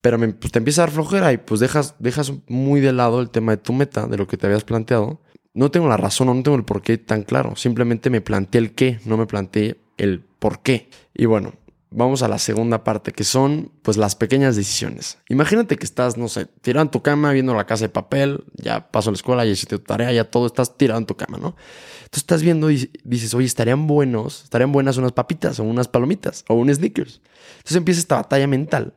Pero 0.00 0.18
pues, 0.18 0.52
te 0.52 0.58
empieza 0.58 0.82
a 0.82 0.86
dar 0.86 0.94
flojera 0.94 1.32
y 1.32 1.38
pues 1.38 1.60
dejas, 1.60 1.94
dejas 1.98 2.32
muy 2.48 2.80
de 2.80 2.92
lado 2.92 3.20
el 3.20 3.30
tema 3.30 3.52
de 3.52 3.58
tu 3.58 3.72
meta, 3.72 4.06
de 4.06 4.16
lo 4.16 4.26
que 4.26 4.36
te 4.36 4.46
habías 4.46 4.64
planteado. 4.64 5.20
No 5.52 5.70
tengo 5.70 5.88
la 5.88 5.96
razón 5.96 6.28
o 6.28 6.34
no 6.34 6.42
tengo 6.42 6.56
el 6.56 6.64
por 6.64 6.80
qué 6.82 6.96
tan 6.96 7.22
claro. 7.22 7.56
Simplemente 7.56 8.08
me 8.08 8.20
planteé 8.20 8.60
el 8.60 8.74
qué, 8.74 9.00
no 9.04 9.16
me 9.16 9.26
planteé 9.26 9.80
el 9.98 10.20
por 10.20 10.62
qué. 10.62 10.88
Y 11.12 11.26
bueno, 11.26 11.52
vamos 11.90 12.22
a 12.22 12.28
la 12.28 12.38
segunda 12.38 12.84
parte, 12.84 13.12
que 13.12 13.24
son 13.24 13.72
pues 13.82 13.96
las 13.96 14.14
pequeñas 14.14 14.56
decisiones. 14.56 15.18
Imagínate 15.28 15.76
que 15.76 15.84
estás, 15.84 16.16
no 16.16 16.28
sé, 16.28 16.46
tirado 16.46 16.84
en 16.84 16.90
tu 16.90 17.02
cama, 17.02 17.32
viendo 17.32 17.54
la 17.54 17.66
casa 17.66 17.84
de 17.84 17.88
papel, 17.88 18.44
ya 18.54 18.90
pasó 18.90 19.10
la 19.10 19.16
escuela, 19.16 19.44
ya 19.44 19.50
hiciste 19.50 19.78
tu 19.78 19.84
tarea, 19.84 20.12
ya 20.12 20.24
todo, 20.24 20.46
estás 20.46 20.76
tirado 20.76 20.98
en 20.98 21.06
tu 21.06 21.16
cama, 21.16 21.38
¿no? 21.38 21.56
Entonces 22.04 22.22
estás 22.22 22.42
viendo 22.42 22.70
y 22.70 22.90
dices, 23.04 23.34
oye, 23.34 23.46
estarían 23.46 23.86
buenos, 23.86 24.44
estarían 24.44 24.72
buenas 24.72 24.96
unas 24.96 25.12
papitas 25.12 25.60
o 25.60 25.64
unas 25.64 25.88
palomitas 25.88 26.44
o 26.48 26.54
un 26.54 26.72
sneakers. 26.72 27.20
Entonces 27.58 27.76
empieza 27.76 28.00
esta 28.00 28.16
batalla 28.16 28.46
mental 28.46 28.94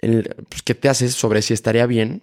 pues, 0.00 0.62
¿qué 0.64 0.74
te 0.74 0.88
haces 0.88 1.14
sobre 1.14 1.42
si 1.42 1.54
estaría 1.54 1.86
bien 1.86 2.22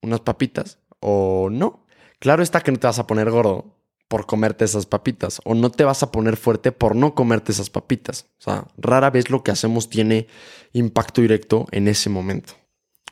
unas 0.00 0.20
papitas 0.20 0.78
o 1.00 1.48
no? 1.50 1.86
Claro 2.18 2.42
está 2.42 2.60
que 2.60 2.72
no 2.72 2.78
te 2.78 2.86
vas 2.86 2.98
a 2.98 3.06
poner 3.06 3.30
gordo 3.30 3.76
por 4.08 4.26
comerte 4.26 4.64
esas 4.64 4.86
papitas 4.86 5.40
o 5.44 5.54
no 5.54 5.70
te 5.70 5.84
vas 5.84 6.02
a 6.02 6.12
poner 6.12 6.36
fuerte 6.36 6.70
por 6.70 6.94
no 6.94 7.14
comerte 7.14 7.52
esas 7.52 7.70
papitas. 7.70 8.26
O 8.38 8.42
sea, 8.42 8.66
rara 8.76 9.10
vez 9.10 9.30
lo 9.30 9.42
que 9.42 9.50
hacemos 9.50 9.88
tiene 9.88 10.26
impacto 10.72 11.22
directo 11.22 11.66
en 11.70 11.88
ese 11.88 12.10
momento. 12.10 12.52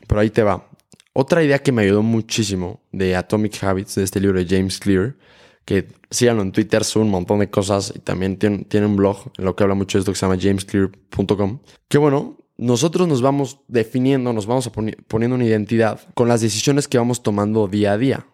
Pero 0.07 0.21
ahí 0.21 0.29
te 0.29 0.43
va. 0.43 0.69
Otra 1.13 1.43
idea 1.43 1.59
que 1.59 1.71
me 1.71 1.81
ayudó 1.81 2.03
muchísimo 2.03 2.81
de 2.91 3.15
Atomic 3.15 3.63
Habits, 3.63 3.95
de 3.95 4.03
este 4.03 4.19
libro 4.19 4.37
de 4.37 4.45
James 4.47 4.79
Clear, 4.79 5.15
que 5.65 5.87
síganlo 6.09 6.41
en 6.41 6.51
Twitter, 6.51 6.83
son 6.83 7.03
un 7.03 7.09
montón 7.09 7.39
de 7.39 7.49
cosas 7.49 7.91
y 7.95 7.99
también 7.99 8.37
tiene, 8.37 8.65
tiene 8.65 8.85
un 8.85 8.95
blog 8.95 9.31
en 9.37 9.45
lo 9.45 9.55
que 9.55 9.63
habla 9.63 9.75
mucho 9.75 9.97
de 9.97 10.01
esto 10.01 10.11
que 10.11 10.19
se 10.19 10.25
llama 10.25 10.39
jamesclear.com. 10.39 11.59
Que 11.87 11.97
bueno, 11.97 12.37
nosotros 12.61 13.07
nos 13.07 13.23
vamos 13.23 13.59
definiendo, 13.67 14.33
nos 14.33 14.45
vamos 14.45 14.69
poniendo 15.07 15.35
una 15.35 15.45
identidad 15.45 15.99
con 16.13 16.27
las 16.27 16.41
decisiones 16.41 16.87
que 16.87 16.99
vamos 16.99 17.23
tomando 17.23 17.67
día 17.67 17.93
a 17.93 17.97
día. 17.97 18.27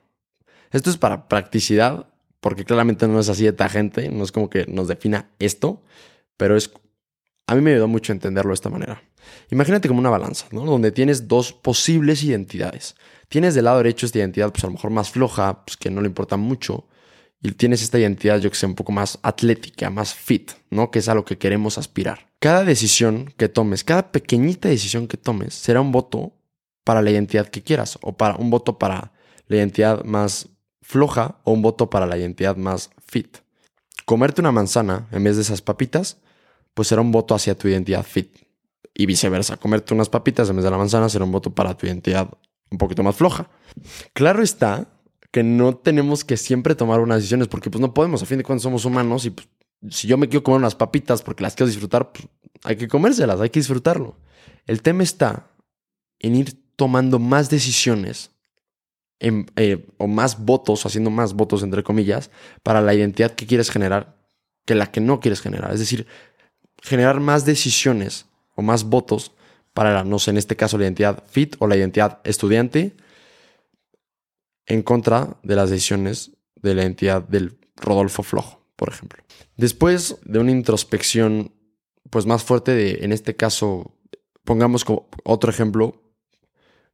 Esto 0.70 0.90
es 0.90 0.98
para 0.98 1.30
practicidad, 1.30 2.10
porque 2.42 2.66
claramente 2.66 3.08
no 3.08 3.22
es 3.22 3.30
así 3.30 3.50
de 3.50 3.70
gente, 3.70 4.10
no 4.10 4.26
es 4.26 4.34
como 4.34 4.50
que 4.50 4.66
nos 4.68 4.90
defina 4.90 5.32
esto, 5.40 5.82
pero 6.36 6.58
es 6.58 6.70
a 7.48 7.56
mí 7.56 7.62
me 7.62 7.72
ayudó 7.72 7.88
mucho 7.88 8.12
entenderlo 8.12 8.50
de 8.50 8.56
esta 8.56 8.70
manera. 8.70 9.02
Imagínate 9.50 9.88
como 9.88 10.02
una 10.02 10.10
balanza, 10.10 10.48
¿no? 10.52 10.66
Donde 10.66 10.92
tienes 10.92 11.30
dos 11.30 11.54
posibles 11.54 12.22
identidades. 12.22 12.98
Tienes 13.30 13.56
del 13.56 13.64
lado 13.64 13.78
derecho 13.78 14.06
esta 14.06 14.20
identidad, 14.20 14.52
pues 14.52 14.66
a 14.66 14.68
lo 14.68 14.74
mejor 14.74 14.92
más 14.92 15.10
floja, 15.10 15.64
pues 15.64 15.78
que 15.78 15.90
no 15.90 16.02
le 16.02 16.08
importa 16.08 16.36
mucho, 16.36 16.86
y 17.42 17.52
tienes 17.54 17.82
esta 17.82 17.98
identidad, 17.98 18.42
yo 18.42 18.50
que 18.50 18.58
sé, 18.58 18.66
un 18.66 18.76
poco 18.76 18.92
más 18.92 19.20
atlética, 19.22 19.90
más 19.90 20.14
fit, 20.14 20.52
¿no? 20.70 20.92
Que 20.92 21.00
es 21.00 21.08
a 21.08 21.16
lo 21.16 21.24
que 21.24 21.38
queremos 21.38 21.78
aspirar. 21.78 22.27
Cada 22.39 22.63
decisión 22.63 23.34
que 23.38 23.50
tomes, 23.50 23.84
cada 23.84 24.12
pequeñita 24.12 24.70
decisión 24.70 25.08
que 25.08 25.17
tomes, 25.17 25.53
será 25.53 25.82
un 25.82 25.91
voto 25.91 26.34
para 26.84 27.01
la 27.01 27.12
identidad 27.12 27.48
que 27.48 27.63
quieras, 27.63 27.98
o 28.01 28.15
para 28.15 28.36
un 28.36 28.50
voto 28.50 28.77
para 28.77 29.12
la 29.48 29.58
identidad 29.58 30.03
más 30.03 30.50
floja 30.82 31.39
o 31.44 31.51
un 31.51 31.62
voto 31.62 31.89
para 31.89 32.06
la 32.06 32.17
identidad 32.17 32.56
más 32.56 32.91
fit. 33.06 33.39
Comerte 34.06 34.39
una 34.39 34.51
manzana 34.51 35.08
en 35.12 35.24
vez 35.24 35.36
de 35.36 35.41
esas 35.41 35.62
papitas, 35.62 36.17
pues 36.74 36.88
será 36.88 37.01
un 37.01 37.12
voto 37.12 37.36
hacia 37.36 37.58
tu 37.58 37.67
identidad 37.67 38.03
fit. 38.03 38.38
Y 38.94 39.06
viceversa, 39.06 39.58
comerte 39.58 39.94
unas 39.94 40.10
papitas 40.10 40.50
en 40.50 40.56
vez 40.56 40.63
de 40.65 40.72
la 40.72 40.77
manzana 40.77 41.10
será 41.10 41.25
un 41.25 41.32
voto 41.32 41.53
para 41.53 41.75
tu 41.75 41.88
identidad 41.88 42.29
un 42.72 42.77
poquito 42.77 43.03
más 43.03 43.15
floja. 43.15 43.50
Claro 44.13 44.41
está 44.41 44.88
que 45.32 45.44
no 45.44 45.75
tenemos 45.75 46.24
que 46.24 46.38
siempre 46.38 46.75
tomar 46.75 47.00
unas 47.00 47.17
decisiones 47.17 47.48
porque 47.48 47.70
pues 47.70 47.82
no 47.82 47.94
podemos, 47.94 48.24
a 48.24 48.25
fin 48.25 48.38
de 48.38 48.44
cuentas 48.44 48.63
somos 48.63 48.86
humanos 48.86 49.25
y 49.25 49.32
pues, 49.32 49.48
si 49.90 50.08
yo 50.08 50.18
me 50.18 50.28
quiero 50.28 50.44
comer 50.44 50.60
unas 50.60 50.76
papitas 50.76 51.22
porque 51.22 51.44
las 51.44 51.56
quiero 51.56 51.68
disfrutar, 51.68 52.12
pues 52.12 52.28
hay 52.64 52.76
que 52.76 52.88
comérselas, 52.88 53.40
hay 53.40 53.50
que 53.50 53.60
disfrutarlo. 53.60 54.18
El 54.66 54.82
tema 54.82 55.04
está 55.04 55.48
en 56.20 56.36
ir 56.36 56.54
tomando 56.76 57.20
más 57.20 57.50
decisiones 57.50 58.32
eh, 59.20 59.88
o 59.98 60.08
más 60.08 60.44
votos, 60.44 60.86
haciendo 60.86 61.10
más 61.10 61.34
votos 61.34 61.64
entre 61.64 61.84
comillas, 61.84 62.30
para 62.64 62.82
la 62.82 62.94
identidad 62.94 63.32
que 63.32 63.48
quieres 63.48 63.70
generar 63.72 64.16
que 64.66 64.76
la 64.76 64.92
que 64.92 65.00
no 65.00 65.20
quieres 65.20 65.42
generar. 65.42 65.74
Es 65.74 65.80
decir, 65.80 66.06
generar 66.84 67.20
más 67.20 67.46
decisiones 67.46 68.26
o 68.56 68.62
más 68.62 68.84
votos 68.84 69.32
para, 69.74 70.04
no 70.04 70.20
sé, 70.20 70.32
en 70.32 70.38
este 70.38 70.56
caso 70.56 70.78
la 70.78 70.84
identidad 70.84 71.24
fit 71.28 71.56
o 71.60 71.68
la 71.68 71.78
identidad 71.78 72.20
estudiante 72.24 72.96
en 74.66 74.84
contra 74.84 75.38
de 75.44 75.56
las 75.56 75.70
decisiones 75.70 76.32
de 76.56 76.76
la 76.76 76.82
identidad 76.82 77.22
del 77.22 77.58
Rodolfo 77.78 78.24
Flojo, 78.24 78.57
por 78.78 78.88
ejemplo. 78.90 79.22
Después 79.58 80.18
de 80.24 80.40
una 80.40 80.52
introspección 80.52 81.52
pues 82.10 82.26
más 82.26 82.44
fuerte 82.44 82.72
de, 82.72 83.00
en 83.02 83.12
este 83.12 83.36
caso, 83.36 83.94
pongamos 84.46 84.86
como 84.86 85.10
otro 85.26 85.52
ejemplo, 85.52 86.02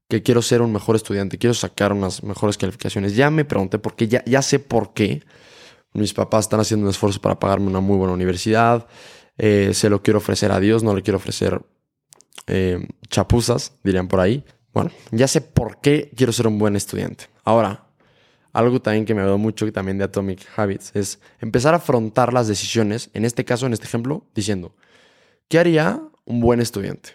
que 0.09 0.23
quiero 0.23 0.41
ser 0.41 0.61
un 0.61 0.73
mejor 0.73 0.95
estudiante, 0.95 1.37
quiero 1.37 1.53
sacar 1.53 1.93
unas 1.93 2.23
mejores 2.23 2.57
calificaciones. 2.57 3.15
Ya 3.15 3.29
me 3.29 3.45
pregunté 3.45 3.79
por 3.79 3.95
qué, 3.95 4.07
ya, 4.07 4.23
ya 4.25 4.41
sé 4.41 4.59
por 4.59 4.93
qué. 4.93 5.23
Mis 5.93 6.13
papás 6.13 6.45
están 6.45 6.59
haciendo 6.59 6.85
un 6.85 6.89
esfuerzo 6.89 7.21
para 7.21 7.39
pagarme 7.39 7.67
una 7.67 7.79
muy 7.79 7.97
buena 7.97 8.13
universidad. 8.13 8.87
Eh, 9.37 9.71
se 9.73 9.89
lo 9.89 10.01
quiero 10.01 10.17
ofrecer 10.17 10.51
a 10.51 10.59
Dios, 10.59 10.83
no 10.83 10.95
le 10.95 11.03
quiero 11.03 11.17
ofrecer 11.17 11.61
eh, 12.47 12.87
chapuzas, 13.09 13.73
dirían 13.83 14.07
por 14.07 14.19
ahí. 14.19 14.43
Bueno, 14.73 14.91
ya 15.11 15.27
sé 15.27 15.41
por 15.41 15.79
qué 15.79 16.11
quiero 16.15 16.33
ser 16.33 16.47
un 16.47 16.57
buen 16.57 16.75
estudiante. 16.75 17.25
Ahora, 17.43 17.82
algo 18.53 18.81
también 18.81 19.05
que 19.05 19.15
me 19.15 19.21
ayudó 19.21 19.37
mucho 19.37 19.71
también 19.73 19.97
de 19.97 20.05
Atomic 20.05 20.47
Habits 20.55 20.91
es 20.95 21.19
empezar 21.39 21.73
a 21.73 21.77
afrontar 21.77 22.31
las 22.31 22.47
decisiones, 22.47 23.09
en 23.13 23.25
este 23.25 23.43
caso, 23.43 23.65
en 23.65 23.73
este 23.73 23.85
ejemplo, 23.85 24.25
diciendo, 24.35 24.75
¿qué 25.49 25.59
haría 25.59 26.01
un 26.25 26.39
buen 26.39 26.61
estudiante? 26.61 27.11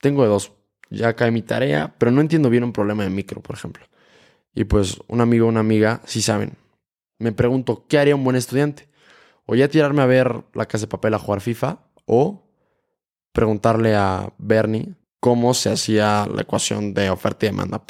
Tengo 0.00 0.26
dos, 0.26 0.52
ya 0.90 1.14
cae 1.14 1.30
mi 1.30 1.42
tarea, 1.42 1.94
pero 1.98 2.10
no 2.10 2.20
entiendo 2.20 2.50
bien 2.50 2.64
un 2.64 2.72
problema 2.72 3.04
de 3.04 3.10
micro, 3.10 3.42
por 3.42 3.54
ejemplo. 3.54 3.84
Y 4.54 4.64
pues 4.64 4.98
un 5.08 5.20
amigo 5.20 5.46
o 5.46 5.48
una 5.50 5.60
amiga 5.60 6.00
sí 6.06 6.22
saben. 6.22 6.56
Me 7.18 7.32
pregunto, 7.32 7.86
¿qué 7.86 7.98
haría 7.98 8.16
un 8.16 8.24
buen 8.24 8.36
estudiante? 8.36 8.88
O 9.46 9.54
ya 9.54 9.68
tirarme 9.68 10.02
a 10.02 10.06
ver 10.06 10.42
la 10.54 10.66
casa 10.66 10.86
de 10.86 10.90
papel 10.90 11.14
a 11.14 11.18
jugar 11.18 11.40
FIFA, 11.40 11.80
o 12.06 12.48
preguntarle 13.32 13.94
a 13.94 14.32
Bernie 14.38 14.94
cómo 15.20 15.54
se 15.54 15.70
hacía 15.70 16.26
la 16.32 16.42
ecuación 16.42 16.94
de 16.94 17.10
oferta 17.10 17.46
y 17.46 17.48
demanda. 17.50 17.82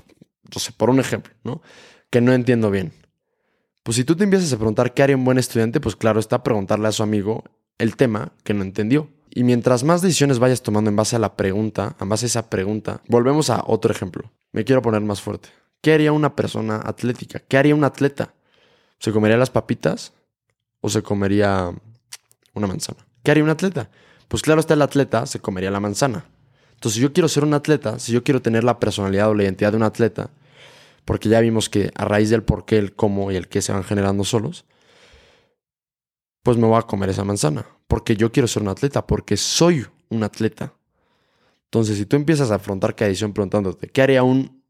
Sé, 0.50 0.72
por 0.72 0.90
un 0.90 1.00
ejemplo, 1.00 1.32
¿no? 1.42 1.62
Que 2.14 2.20
no 2.20 2.32
entiendo 2.32 2.70
bien. 2.70 2.92
Pues 3.82 3.96
si 3.96 4.04
tú 4.04 4.14
te 4.14 4.22
empiezas 4.22 4.52
a 4.52 4.56
preguntar 4.56 4.94
qué 4.94 5.02
haría 5.02 5.16
un 5.16 5.24
buen 5.24 5.36
estudiante, 5.36 5.80
pues 5.80 5.96
claro, 5.96 6.20
está 6.20 6.44
preguntarle 6.44 6.86
a 6.86 6.92
su 6.92 7.02
amigo 7.02 7.42
el 7.76 7.96
tema 7.96 8.30
que 8.44 8.54
no 8.54 8.62
entendió. 8.62 9.08
Y 9.30 9.42
mientras 9.42 9.82
más 9.82 10.00
decisiones 10.00 10.38
vayas 10.38 10.62
tomando 10.62 10.90
en 10.90 10.94
base 10.94 11.16
a 11.16 11.18
la 11.18 11.34
pregunta, 11.34 11.96
en 12.00 12.08
base 12.08 12.26
a 12.26 12.28
esa 12.28 12.50
pregunta, 12.50 13.02
volvemos 13.08 13.50
a 13.50 13.64
otro 13.66 13.90
ejemplo. 13.90 14.30
Me 14.52 14.62
quiero 14.62 14.80
poner 14.80 15.00
más 15.00 15.22
fuerte. 15.22 15.48
¿Qué 15.80 15.92
haría 15.92 16.12
una 16.12 16.36
persona 16.36 16.80
atlética? 16.84 17.40
¿Qué 17.40 17.58
haría 17.58 17.74
un 17.74 17.82
atleta? 17.82 18.32
¿Se 19.00 19.10
comería 19.10 19.36
las 19.36 19.50
papitas 19.50 20.12
o 20.82 20.90
se 20.90 21.02
comería 21.02 21.72
una 22.52 22.68
manzana? 22.68 23.04
¿Qué 23.24 23.32
haría 23.32 23.42
un 23.42 23.50
atleta? 23.50 23.90
Pues 24.28 24.40
claro 24.40 24.60
está 24.60 24.74
el 24.74 24.82
atleta, 24.82 25.26
se 25.26 25.40
comería 25.40 25.72
la 25.72 25.80
manzana. 25.80 26.26
Entonces, 26.74 26.94
si 26.94 27.00
yo 27.00 27.12
quiero 27.12 27.26
ser 27.26 27.42
un 27.42 27.54
atleta, 27.54 27.98
si 27.98 28.12
yo 28.12 28.22
quiero 28.22 28.40
tener 28.40 28.62
la 28.62 28.78
personalidad 28.78 29.30
o 29.30 29.34
la 29.34 29.42
identidad 29.42 29.72
de 29.72 29.78
un 29.78 29.82
atleta, 29.82 30.30
porque 31.04 31.28
ya 31.28 31.40
vimos 31.40 31.68
que 31.68 31.90
a 31.94 32.04
raíz 32.04 32.30
del 32.30 32.42
por 32.42 32.64
qué, 32.64 32.78
el 32.78 32.94
cómo 32.94 33.30
y 33.30 33.36
el 33.36 33.48
qué 33.48 33.62
se 33.62 33.72
van 33.72 33.84
generando 33.84 34.24
solos, 34.24 34.64
pues 36.42 36.56
me 36.56 36.66
voy 36.66 36.78
a 36.78 36.82
comer 36.82 37.10
esa 37.10 37.24
manzana, 37.24 37.66
porque 37.88 38.16
yo 38.16 38.32
quiero 38.32 38.46
ser 38.46 38.62
un 38.62 38.68
atleta, 38.68 39.06
porque 39.06 39.36
soy 39.36 39.86
un 40.10 40.22
atleta. 40.22 40.74
Entonces, 41.64 41.96
si 41.96 42.06
tú 42.06 42.16
empiezas 42.16 42.50
a 42.50 42.56
afrontar 42.56 42.94
cada 42.94 43.08
edición 43.08 43.32
preguntándote, 43.32 43.88
¿qué 43.88 44.02
haría 44.02 44.22
un 44.22 44.62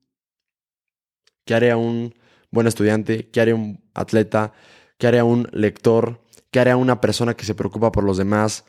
qué 1.45 1.55
haría 1.55 1.77
un 1.77 2.15
buen 2.51 2.67
estudiante? 2.67 3.29
¿Qué 3.31 3.41
haría 3.41 3.55
un 3.55 3.85
atleta? 3.93 4.53
¿Qué 4.99 5.07
haría 5.07 5.25
un 5.25 5.49
lector? 5.53 6.23
¿Qué 6.51 6.61
haría 6.61 6.77
una 6.77 7.01
persona 7.01 7.35
que 7.35 7.45
se 7.45 7.55
preocupa 7.55 7.93
por 7.93 8.05
los 8.05 8.17
demás? 8.17 8.65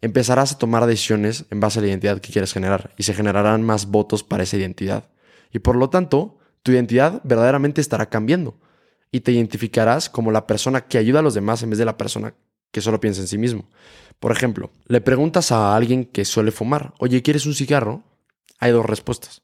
Empezarás 0.00 0.52
a 0.52 0.58
tomar 0.58 0.84
decisiones 0.86 1.46
en 1.50 1.60
base 1.60 1.78
a 1.78 1.82
la 1.82 1.88
identidad 1.88 2.20
que 2.20 2.32
quieres 2.32 2.52
generar 2.52 2.92
y 2.98 3.04
se 3.04 3.14
generarán 3.14 3.62
más 3.62 3.86
votos 3.86 4.24
para 4.24 4.42
esa 4.42 4.56
identidad. 4.56 5.08
Y 5.52 5.60
por 5.60 5.76
lo 5.76 5.88
tanto, 5.88 6.38
tu 6.62 6.72
identidad 6.72 7.20
verdaderamente 7.24 7.80
estará 7.80 8.08
cambiando 8.08 8.56
y 9.10 9.20
te 9.20 9.32
identificarás 9.32 10.08
como 10.08 10.30
la 10.32 10.46
persona 10.46 10.82
que 10.82 10.98
ayuda 10.98 11.18
a 11.18 11.22
los 11.22 11.34
demás 11.34 11.62
en 11.62 11.70
vez 11.70 11.78
de 11.78 11.84
la 11.84 11.98
persona 11.98 12.34
que 12.70 12.80
solo 12.80 13.00
piensa 13.00 13.20
en 13.20 13.28
sí 13.28 13.36
mismo. 13.36 13.68
Por 14.18 14.32
ejemplo, 14.32 14.70
le 14.86 15.00
preguntas 15.00 15.52
a 15.52 15.76
alguien 15.76 16.04
que 16.04 16.24
suele 16.24 16.52
fumar, 16.52 16.94
oye, 16.98 17.22
¿quieres 17.22 17.44
un 17.44 17.54
cigarro? 17.54 18.02
Hay 18.58 18.72
dos 18.72 18.86
respuestas. 18.86 19.42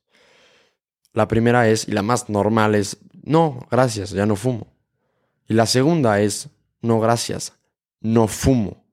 La 1.13 1.29
primera 1.29 1.69
es, 1.69 1.87
y 1.89 1.93
la 1.93 2.03
más 2.03 2.31
normal 2.31 2.75
es, 2.75 2.99
no, 3.23 3.67
gracias, 3.71 4.11
ya 4.11 4.25
no 4.25 4.37
fumo. 4.37 4.73
Y 5.49 5.55
la 5.55 5.67
segunda 5.67 6.21
es, 6.21 6.49
no, 6.81 7.01
gracias, 7.01 7.55
no 8.01 8.29
fumo. 8.29 8.85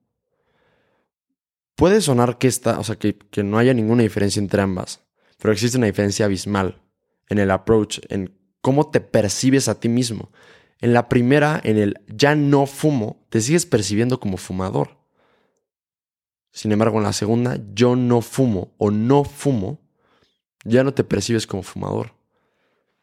Puede 1.76 2.00
sonar 2.00 2.38
que, 2.38 2.48
esta, 2.48 2.78
o 2.80 2.84
sea, 2.84 2.96
que, 2.96 3.16
que 3.16 3.42
no 3.42 3.58
haya 3.58 3.72
ninguna 3.72 4.02
diferencia 4.02 4.40
entre 4.40 4.62
ambas, 4.62 5.00
pero 5.38 5.52
existe 5.52 5.78
una 5.78 5.86
diferencia 5.86 6.26
abismal 6.26 6.82
en 7.28 7.38
el 7.38 7.50
approach, 7.50 8.00
en 8.08 8.34
cómo 8.60 8.90
te 8.90 9.00
percibes 9.00 9.68
a 9.68 9.78
ti 9.78 9.88
mismo. 9.88 10.30
En 10.80 10.92
la 10.92 11.08
primera, 11.08 11.60
en 11.62 11.78
el 11.78 12.00
ya 12.08 12.34
no 12.34 12.66
fumo, 12.66 13.26
te 13.30 13.40
sigues 13.40 13.66
percibiendo 13.66 14.20
como 14.20 14.36
fumador. 14.36 14.98
Sin 16.52 16.72
embargo, 16.72 16.98
en 16.98 17.04
la 17.04 17.12
segunda, 17.12 17.58
yo 17.74 17.96
no 17.96 18.22
fumo 18.22 18.74
o 18.78 18.90
no 18.90 19.24
fumo, 19.24 19.80
ya 20.64 20.84
no 20.84 20.94
te 20.94 21.04
percibes 21.04 21.46
como 21.46 21.62
fumador. 21.62 22.14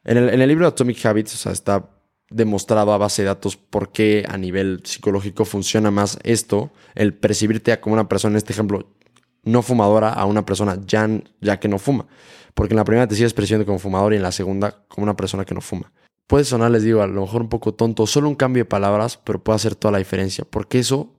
En 0.04 0.16
el, 0.16 0.28
en 0.28 0.40
el 0.40 0.48
libro 0.48 0.66
Atomic 0.66 1.04
Habits, 1.06 1.34
o 1.34 1.36
sea, 1.38 1.52
está 1.52 1.90
demostrado 2.30 2.92
a 2.92 2.98
base 2.98 3.22
de 3.22 3.26
datos 3.26 3.56
por 3.56 3.92
qué 3.92 4.24
a 4.28 4.36
nivel 4.36 4.80
psicológico 4.84 5.44
funciona 5.44 5.90
más 5.90 6.18
esto, 6.24 6.72
el 6.94 7.14
percibirte 7.14 7.78
como 7.80 7.94
una 7.94 8.08
persona, 8.08 8.32
en 8.32 8.38
este 8.38 8.52
ejemplo, 8.52 8.94
no 9.44 9.62
fumadora, 9.62 10.12
a 10.12 10.24
una 10.24 10.44
persona 10.44 10.78
ya, 10.86 11.08
ya 11.40 11.60
que 11.60 11.68
no 11.68 11.78
fuma. 11.78 12.06
Porque 12.54 12.74
en 12.74 12.76
la 12.76 12.84
primera 12.84 13.06
te 13.06 13.14
sigues 13.14 13.34
percibiendo 13.34 13.66
como 13.66 13.78
fumador 13.78 14.12
y 14.12 14.16
en 14.16 14.22
la 14.22 14.32
segunda 14.32 14.84
como 14.88 15.04
una 15.04 15.16
persona 15.16 15.44
que 15.44 15.54
no 15.54 15.60
fuma. 15.60 15.92
Puede 16.26 16.44
sonar, 16.44 16.70
les 16.70 16.82
digo, 16.82 17.02
a 17.02 17.06
lo 17.06 17.20
mejor 17.20 17.42
un 17.42 17.48
poco 17.48 17.74
tonto, 17.74 18.06
solo 18.06 18.28
un 18.28 18.34
cambio 18.34 18.62
de 18.62 18.68
palabras, 18.68 19.18
pero 19.22 19.42
puede 19.42 19.56
hacer 19.56 19.74
toda 19.74 19.92
la 19.92 19.98
diferencia. 19.98 20.44
Porque 20.48 20.78
eso, 20.78 21.14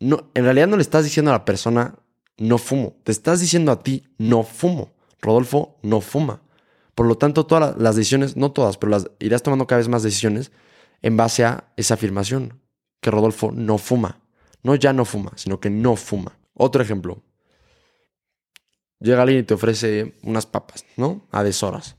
no, 0.00 0.30
en 0.34 0.44
realidad 0.44 0.66
no 0.66 0.76
le 0.76 0.82
estás 0.82 1.04
diciendo 1.04 1.30
a 1.30 1.34
la 1.34 1.44
persona, 1.44 1.96
no 2.38 2.58
fumo. 2.58 2.96
Te 3.04 3.12
estás 3.12 3.40
diciendo 3.40 3.70
a 3.70 3.82
ti, 3.82 4.08
no 4.18 4.42
fumo. 4.42 4.94
Rodolfo 5.20 5.78
no 5.82 6.00
fuma. 6.00 6.42
Por 6.94 7.06
lo 7.06 7.16
tanto, 7.16 7.46
todas 7.46 7.76
las 7.78 7.96
decisiones, 7.96 8.36
no 8.36 8.52
todas, 8.52 8.76
pero 8.76 8.90
las 8.90 9.10
irás 9.20 9.42
tomando 9.42 9.66
cada 9.66 9.78
vez 9.78 9.88
más 9.88 10.02
decisiones 10.02 10.50
en 11.00 11.16
base 11.16 11.44
a 11.44 11.72
esa 11.76 11.94
afirmación, 11.94 12.60
que 13.00 13.10
Rodolfo 13.10 13.52
no 13.52 13.78
fuma. 13.78 14.20
No 14.62 14.74
ya 14.74 14.92
no 14.92 15.04
fuma, 15.04 15.32
sino 15.36 15.60
que 15.60 15.70
no 15.70 15.96
fuma. 15.96 16.38
Otro 16.54 16.82
ejemplo. 16.82 17.22
Llega 19.02 19.22
alguien 19.22 19.40
y 19.40 19.42
te 19.42 19.54
ofrece 19.54 20.14
unas 20.22 20.46
papas, 20.46 20.84
¿no? 20.96 21.26
A 21.32 21.42
deshoras. 21.42 21.96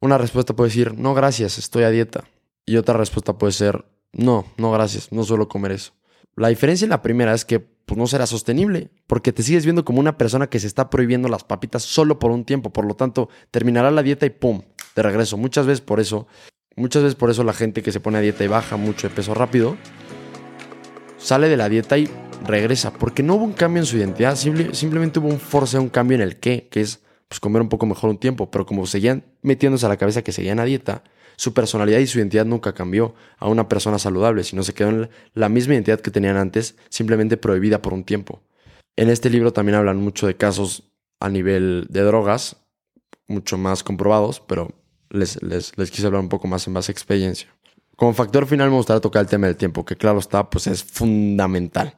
Una 0.00 0.18
respuesta 0.18 0.56
puede 0.56 0.70
decir, 0.70 0.98
no, 0.98 1.14
gracias, 1.14 1.56
estoy 1.56 1.84
a 1.84 1.90
dieta. 1.90 2.24
Y 2.66 2.76
otra 2.76 2.96
respuesta 2.96 3.38
puede 3.38 3.52
ser, 3.52 3.84
no, 4.12 4.44
no, 4.56 4.72
gracias, 4.72 5.12
no 5.12 5.22
suelo 5.22 5.48
comer 5.48 5.72
eso. 5.72 5.92
La 6.34 6.48
diferencia 6.48 6.84
en 6.84 6.90
la 6.90 7.00
primera 7.00 7.32
es 7.32 7.44
que 7.44 7.60
pues, 7.60 7.96
no 7.96 8.08
será 8.08 8.26
sostenible, 8.26 8.90
porque 9.06 9.32
te 9.32 9.44
sigues 9.44 9.64
viendo 9.64 9.84
como 9.84 10.00
una 10.00 10.18
persona 10.18 10.48
que 10.48 10.58
se 10.58 10.66
está 10.66 10.90
prohibiendo 10.90 11.28
las 11.28 11.44
papitas 11.44 11.84
solo 11.84 12.18
por 12.18 12.32
un 12.32 12.44
tiempo. 12.44 12.72
Por 12.72 12.84
lo 12.84 12.94
tanto, 12.94 13.28
terminará 13.52 13.92
la 13.92 14.02
dieta 14.02 14.26
y 14.26 14.30
¡pum! 14.30 14.62
De 14.96 15.02
regreso. 15.02 15.36
Muchas 15.36 15.66
veces 15.66 15.80
por 15.80 16.00
eso, 16.00 16.26
muchas 16.74 17.04
veces 17.04 17.14
por 17.14 17.30
eso 17.30 17.44
la 17.44 17.52
gente 17.52 17.82
que 17.82 17.92
se 17.92 18.00
pone 18.00 18.18
a 18.18 18.20
dieta 18.20 18.42
y 18.42 18.48
baja 18.48 18.76
mucho 18.76 19.08
de 19.08 19.14
peso 19.14 19.32
rápido, 19.32 19.76
sale 21.18 21.48
de 21.48 21.56
la 21.56 21.68
dieta 21.68 21.96
y 21.96 22.10
regresa, 22.46 22.92
porque 22.92 23.22
no 23.22 23.34
hubo 23.34 23.44
un 23.44 23.52
cambio 23.52 23.82
en 23.82 23.86
su 23.86 23.96
identidad, 23.96 24.36
simplemente 24.36 25.18
hubo 25.18 25.28
un 25.28 25.38
force, 25.38 25.78
un 25.78 25.88
cambio 25.88 26.16
en 26.16 26.22
el 26.22 26.36
qué, 26.36 26.68
que 26.70 26.80
es 26.80 27.02
pues 27.28 27.40
comer 27.40 27.60
un 27.60 27.68
poco 27.68 27.86
mejor 27.86 28.10
un 28.10 28.18
tiempo, 28.18 28.50
pero 28.50 28.66
como 28.66 28.86
seguían 28.86 29.24
metiéndose 29.42 29.86
a 29.86 29.88
la 29.88 29.96
cabeza 29.96 30.22
que 30.22 30.32
seguían 30.32 30.60
a 30.60 30.64
dieta, 30.64 31.02
su 31.36 31.52
personalidad 31.52 31.98
y 31.98 32.06
su 32.06 32.18
identidad 32.18 32.46
nunca 32.46 32.72
cambió 32.72 33.14
a 33.38 33.48
una 33.48 33.68
persona 33.68 33.98
saludable, 33.98 34.44
sino 34.44 34.62
se 34.62 34.74
quedó 34.74 34.88
en 34.90 35.10
la 35.34 35.48
misma 35.48 35.74
identidad 35.74 36.00
que 36.00 36.10
tenían 36.10 36.36
antes, 36.36 36.76
simplemente 36.88 37.36
prohibida 37.36 37.82
por 37.82 37.92
un 37.92 38.04
tiempo. 38.04 38.40
En 38.96 39.10
este 39.10 39.28
libro 39.28 39.52
también 39.52 39.76
hablan 39.76 39.98
mucho 39.98 40.26
de 40.26 40.36
casos 40.36 40.84
a 41.20 41.28
nivel 41.28 41.86
de 41.90 42.02
drogas, 42.02 42.56
mucho 43.28 43.58
más 43.58 43.82
comprobados, 43.82 44.40
pero 44.40 44.72
les, 45.10 45.42
les, 45.42 45.76
les 45.76 45.90
quise 45.90 46.06
hablar 46.06 46.22
un 46.22 46.28
poco 46.28 46.48
más 46.48 46.66
en 46.66 46.74
base 46.74 46.90
a 46.90 46.94
experiencia. 46.94 47.48
Como 47.96 48.14
factor 48.14 48.46
final 48.46 48.70
me 48.70 48.76
gustaría 48.76 49.00
tocar 49.00 49.22
el 49.22 49.28
tema 49.28 49.46
del 49.46 49.56
tiempo, 49.56 49.84
que 49.84 49.96
claro 49.96 50.18
está, 50.18 50.48
pues 50.48 50.66
es 50.66 50.84
fundamental, 50.84 51.96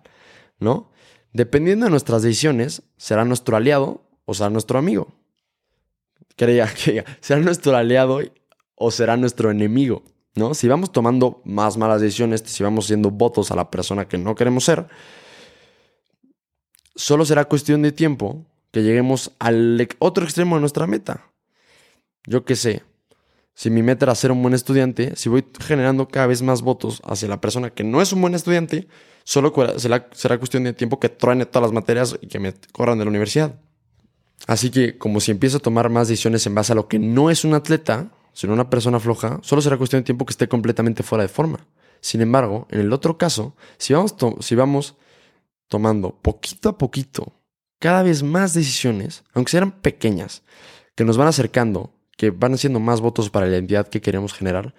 ¿no? 0.58 0.90
Dependiendo 1.32 1.86
de 1.86 1.90
nuestras 1.90 2.22
decisiones, 2.22 2.82
será 2.96 3.24
nuestro 3.24 3.56
aliado 3.56 4.02
o 4.24 4.34
será 4.34 4.50
nuestro 4.50 4.78
amigo 4.78 5.18
que 6.38 7.04
¿será 7.20 7.40
nuestro 7.40 7.76
aliado 7.76 8.20
o 8.76 8.90
será 8.90 9.16
nuestro 9.16 9.50
enemigo? 9.50 10.04
¿No? 10.34 10.54
Si 10.54 10.68
vamos 10.68 10.92
tomando 10.92 11.42
más 11.44 11.76
malas 11.76 12.00
decisiones, 12.00 12.42
si 12.46 12.62
vamos 12.62 12.86
haciendo 12.86 13.10
votos 13.10 13.50
a 13.50 13.56
la 13.56 13.70
persona 13.70 14.06
que 14.06 14.18
no 14.18 14.36
queremos 14.36 14.64
ser, 14.64 14.86
solo 16.94 17.24
será 17.24 17.46
cuestión 17.46 17.82
de 17.82 17.90
tiempo 17.90 18.46
que 18.70 18.84
lleguemos 18.84 19.32
al 19.40 19.88
otro 19.98 20.24
extremo 20.24 20.54
de 20.54 20.60
nuestra 20.60 20.86
meta. 20.86 21.24
Yo 22.24 22.44
qué 22.44 22.54
sé, 22.54 22.84
si 23.54 23.68
mi 23.68 23.82
meta 23.82 24.04
era 24.04 24.14
ser 24.14 24.30
un 24.30 24.42
buen 24.42 24.54
estudiante, 24.54 25.16
si 25.16 25.28
voy 25.28 25.44
generando 25.58 26.06
cada 26.06 26.28
vez 26.28 26.42
más 26.42 26.62
votos 26.62 27.02
hacia 27.04 27.26
la 27.26 27.40
persona 27.40 27.70
que 27.70 27.82
no 27.82 28.00
es 28.00 28.12
un 28.12 28.20
buen 28.20 28.36
estudiante, 28.36 28.86
Solo 29.28 29.52
será, 29.76 30.38
cuestión 30.38 30.64
de 30.64 30.72
tiempo 30.72 30.98
que 30.98 31.10
truene 31.10 31.44
todas 31.44 31.64
las 31.64 31.72
materias 31.74 32.16
y 32.22 32.28
que 32.28 32.38
me 32.38 32.54
corran 32.72 32.98
de 32.98 33.04
la 33.04 33.10
universidad. 33.10 33.60
Así 34.46 34.70
que 34.70 34.96
como 34.96 35.20
si 35.20 35.30
empiezo 35.30 35.58
a 35.58 35.60
tomar 35.60 35.90
más 35.90 36.08
decisiones 36.08 36.46
en 36.46 36.54
base 36.54 36.72
a 36.72 36.74
lo 36.74 36.88
que 36.88 36.98
no 36.98 37.28
es 37.28 37.44
un 37.44 37.52
atleta, 37.52 38.10
sino 38.32 38.54
una 38.54 38.70
persona 38.70 38.98
floja, 38.98 39.38
solo 39.42 39.60
será 39.60 39.76
cuestión 39.76 40.00
de 40.00 40.06
tiempo 40.06 40.24
que 40.24 40.30
esté 40.30 40.48
completamente 40.48 41.02
fuera 41.02 41.24
de 41.24 41.28
forma. 41.28 41.66
Sin 42.00 42.22
embargo, 42.22 42.66
en 42.70 42.80
el 42.80 42.90
otro 42.90 43.18
caso, 43.18 43.54
si 43.76 43.92
vamos, 43.92 44.14
si 44.40 44.54
vamos 44.54 44.96
tomando 45.68 46.14
poquito 46.22 46.70
a 46.70 46.78
poquito 46.78 47.34
cada 47.80 48.02
vez 48.02 48.22
más 48.22 48.54
decisiones, 48.54 49.24
aunque 49.34 49.50
sean 49.50 49.72
pequeñas, 49.72 50.42
que 50.94 51.04
nos 51.04 51.18
van 51.18 51.28
acercando, 51.28 51.92
que 52.16 52.30
van 52.30 52.54
haciendo 52.54 52.80
más 52.80 53.02
votos 53.02 53.28
para 53.28 53.44
la 53.44 53.52
identidad 53.52 53.88
que 53.88 54.00
queremos 54.00 54.32
generar, 54.32 54.74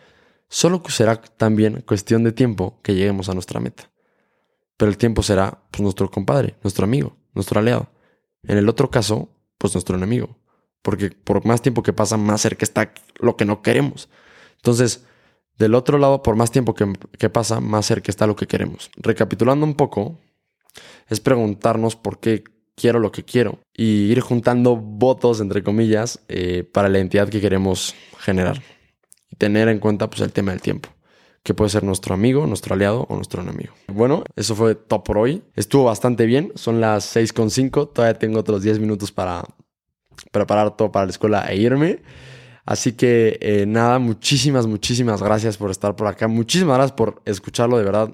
solo 0.47 0.81
será 0.89 1.21
también 1.21 1.83
cuestión 1.85 2.23
de 2.23 2.31
tiempo 2.31 2.79
que 2.81 2.95
lleguemos 2.95 3.29
a 3.29 3.35
nuestra 3.35 3.59
meta. 3.59 3.91
Pero 4.79 4.91
el 4.91 4.97
tiempo 4.97 5.23
será 5.23 5.61
pues, 5.71 5.81
nuestro 5.81 6.09
compadre, 6.09 6.55
nuestro 6.63 6.85
amigo, 6.85 7.17
nuestro 7.33 7.59
aliado. 7.59 7.89
En 8.43 8.57
el 8.57 8.69
otro 8.69 8.89
caso, 8.89 9.27
pues 9.57 9.75
nuestro 9.75 9.97
enemigo. 9.97 10.37
Porque 10.81 11.09
por 11.09 11.45
más 11.45 11.61
tiempo 11.61 11.83
que 11.83 11.91
pasa, 11.91 12.15
más 12.15 12.39
cerca 12.39 12.63
está 12.63 12.93
lo 13.19 13.35
que 13.35 13.43
no 13.43 13.61
queremos. 13.61 14.07
Entonces, 14.55 15.03
del 15.57 15.75
otro 15.75 15.97
lado, 15.97 16.23
por 16.23 16.37
más 16.37 16.49
tiempo 16.51 16.73
que, 16.73 17.29
pasa, 17.29 17.59
más 17.59 17.87
cerca 17.87 18.09
está 18.09 18.25
lo 18.25 18.37
que 18.37 18.47
queremos. 18.47 18.89
Recapitulando 18.95 19.65
un 19.65 19.75
poco, 19.75 20.17
es 21.09 21.19
preguntarnos 21.19 21.97
por 21.97 22.21
qué 22.21 22.45
quiero 22.77 22.99
lo 22.99 23.11
que 23.11 23.25
quiero 23.25 23.59
y 23.75 24.09
ir 24.09 24.21
juntando 24.21 24.77
votos, 24.77 25.41
entre 25.41 25.61
comillas, 25.61 26.21
eh, 26.29 26.63
para 26.63 26.87
la 26.87 26.99
identidad 26.99 27.27
que 27.27 27.41
queremos 27.41 27.95
generar. 28.17 28.61
Y 29.29 29.35
tener 29.35 29.67
en 29.67 29.79
cuenta 29.79 30.09
pues, 30.09 30.21
el 30.21 30.31
tema 30.31 30.51
del 30.51 30.61
tiempo, 30.61 30.87
que 31.49 31.55
puede 31.55 31.71
ser 31.71 31.83
nuestro 31.83 32.13
amigo, 32.13 32.45
nuestro 32.45 32.75
aliado 32.75 33.07
o 33.09 33.15
nuestro 33.15 33.41
enemigo. 33.41 33.73
Bueno, 33.87 34.23
eso 34.35 34.53
fue 34.53 34.75
todo 34.75 35.03
por 35.03 35.17
hoy. 35.17 35.41
Estuvo 35.55 35.85
bastante 35.85 36.27
bien, 36.27 36.51
son 36.53 36.79
las 36.79 37.15
6.5, 37.15 37.91
todavía 37.91 38.19
tengo 38.19 38.37
otros 38.37 38.61
10 38.61 38.77
minutos 38.77 39.11
para 39.11 39.43
preparar 40.31 40.77
todo 40.77 40.91
para 40.91 41.07
la 41.07 41.09
escuela 41.09 41.43
e 41.49 41.55
irme. 41.55 42.03
Así 42.67 42.91
que 42.91 43.39
eh, 43.41 43.65
nada, 43.65 43.97
muchísimas, 43.97 44.67
muchísimas 44.67 45.23
gracias 45.23 45.57
por 45.57 45.71
estar 45.71 45.95
por 45.95 46.05
acá. 46.05 46.27
Muchísimas 46.27 46.77
gracias 46.77 46.95
por 46.95 47.23
escucharlo, 47.25 47.79
de 47.79 47.83
verdad. 47.83 48.13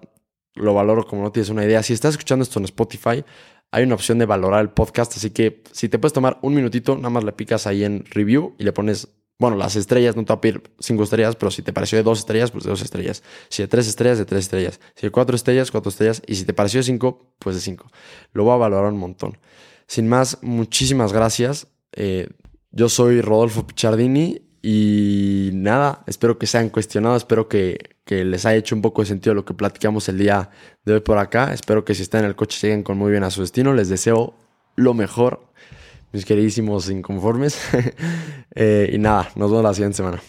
Lo 0.54 0.74
valoro 0.74 1.06
como 1.06 1.24
no 1.24 1.34
tienes 1.34 1.50
una 1.50 1.66
idea. 1.66 1.84
Si 1.84 1.92
estás 1.92 2.12
escuchando 2.12 2.44
esto 2.44 2.60
en 2.60 2.64
Spotify, 2.64 3.26
hay 3.70 3.84
una 3.84 3.96
opción 3.96 4.18
de 4.18 4.26
valorar 4.26 4.62
el 4.62 4.70
podcast. 4.70 5.18
Así 5.18 5.32
que 5.32 5.62
si 5.74 5.90
te 5.90 6.00
puedes 6.00 6.14
tomar 6.14 6.40
un 6.42 6.54
minutito, 6.54 6.96
nada 6.96 7.10
más 7.10 7.26
le 7.26 7.34
picas 7.34 7.68
ahí 7.68 7.84
en 7.84 8.06
review 8.06 8.56
y 8.58 8.64
le 8.64 8.72
pones, 8.72 9.10
bueno, 9.38 9.58
las 9.58 9.76
estrellas, 9.76 10.16
no 10.16 10.24
te 10.24 10.30
va 10.34 10.38
a 10.38 10.42
pedir 10.42 10.64
cinco 10.80 11.04
estrellas, 11.04 11.36
pero 11.36 11.52
si 11.52 11.62
te 11.62 11.74
pareció 11.74 11.98
de 11.98 12.04
dos 12.04 12.20
estrellas, 12.20 12.52
pues 12.52 12.64
de 12.64 12.70
dos 12.70 12.82
estrellas. 12.82 13.22
Si 13.50 13.64
de 13.64 13.68
tres 13.68 13.88
estrellas, 13.88 14.18
de 14.18 14.26
tres 14.26 14.46
estrellas. 14.46 14.80
Si 14.96 15.08
de 15.08 15.12
cuatro 15.12 15.36
estrellas, 15.36 15.72
cuatro 15.72 15.90
estrellas. 15.90 16.22
Y 16.26 16.36
si 16.36 16.46
te 16.46 16.54
pareció 16.54 16.80
de 16.80 16.84
cinco, 16.84 17.34
pues 17.40 17.56
de 17.56 17.62
cinco. 17.62 17.92
Lo 18.32 18.46
voy 18.46 18.54
a 18.54 18.58
valorar 18.58 18.94
un 18.94 19.00
montón. 19.00 19.38
Sin 19.88 20.08
más, 20.08 20.38
muchísimas 20.42 21.12
gracias. 21.12 21.68
Eh, 21.92 22.30
yo 22.72 22.88
soy 22.88 23.22
Rodolfo 23.22 23.68
Pichardini 23.68 24.42
y 24.62 25.52
nada, 25.54 26.04
espero 26.08 26.40
que 26.40 26.48
se 26.48 26.58
hayan 26.58 26.70
cuestionado, 26.70 27.16
espero 27.16 27.48
que, 27.48 27.98
que, 28.04 28.26
les 28.26 28.46
haya 28.46 28.58
hecho 28.58 28.76
un 28.76 28.82
poco 28.82 29.04
de 29.04 29.08
sentido 29.08 29.36
lo 29.36 29.46
que 29.46 29.54
platicamos 29.54 30.10
el 30.10 30.18
día 30.18 30.50
de 30.84 30.94
hoy 30.94 31.00
por 31.02 31.18
acá. 31.18 31.54
Espero 31.54 31.86
que 31.86 31.94
si 31.94 32.02
están 32.02 32.22
en 32.22 32.28
el 32.28 32.36
coche 32.36 32.60
lleguen 32.62 32.84
con 32.84 32.98
muy 32.98 33.12
bien 33.12 33.24
a 33.24 33.30
su 33.30 33.42
destino. 33.42 33.74
Les 33.74 33.90
deseo 33.90 34.34
lo 34.76 34.94
mejor, 34.94 35.45
mis 36.16 36.26
queridísimos 36.26 36.90
inconformes. 36.90 37.60
Eh, 38.58 38.92
y 38.94 38.98
nada, 38.98 39.28
nos 39.36 39.52
vemos 39.52 39.66
la 39.66 39.74
siguiente 39.74 39.98
semana. 39.98 40.22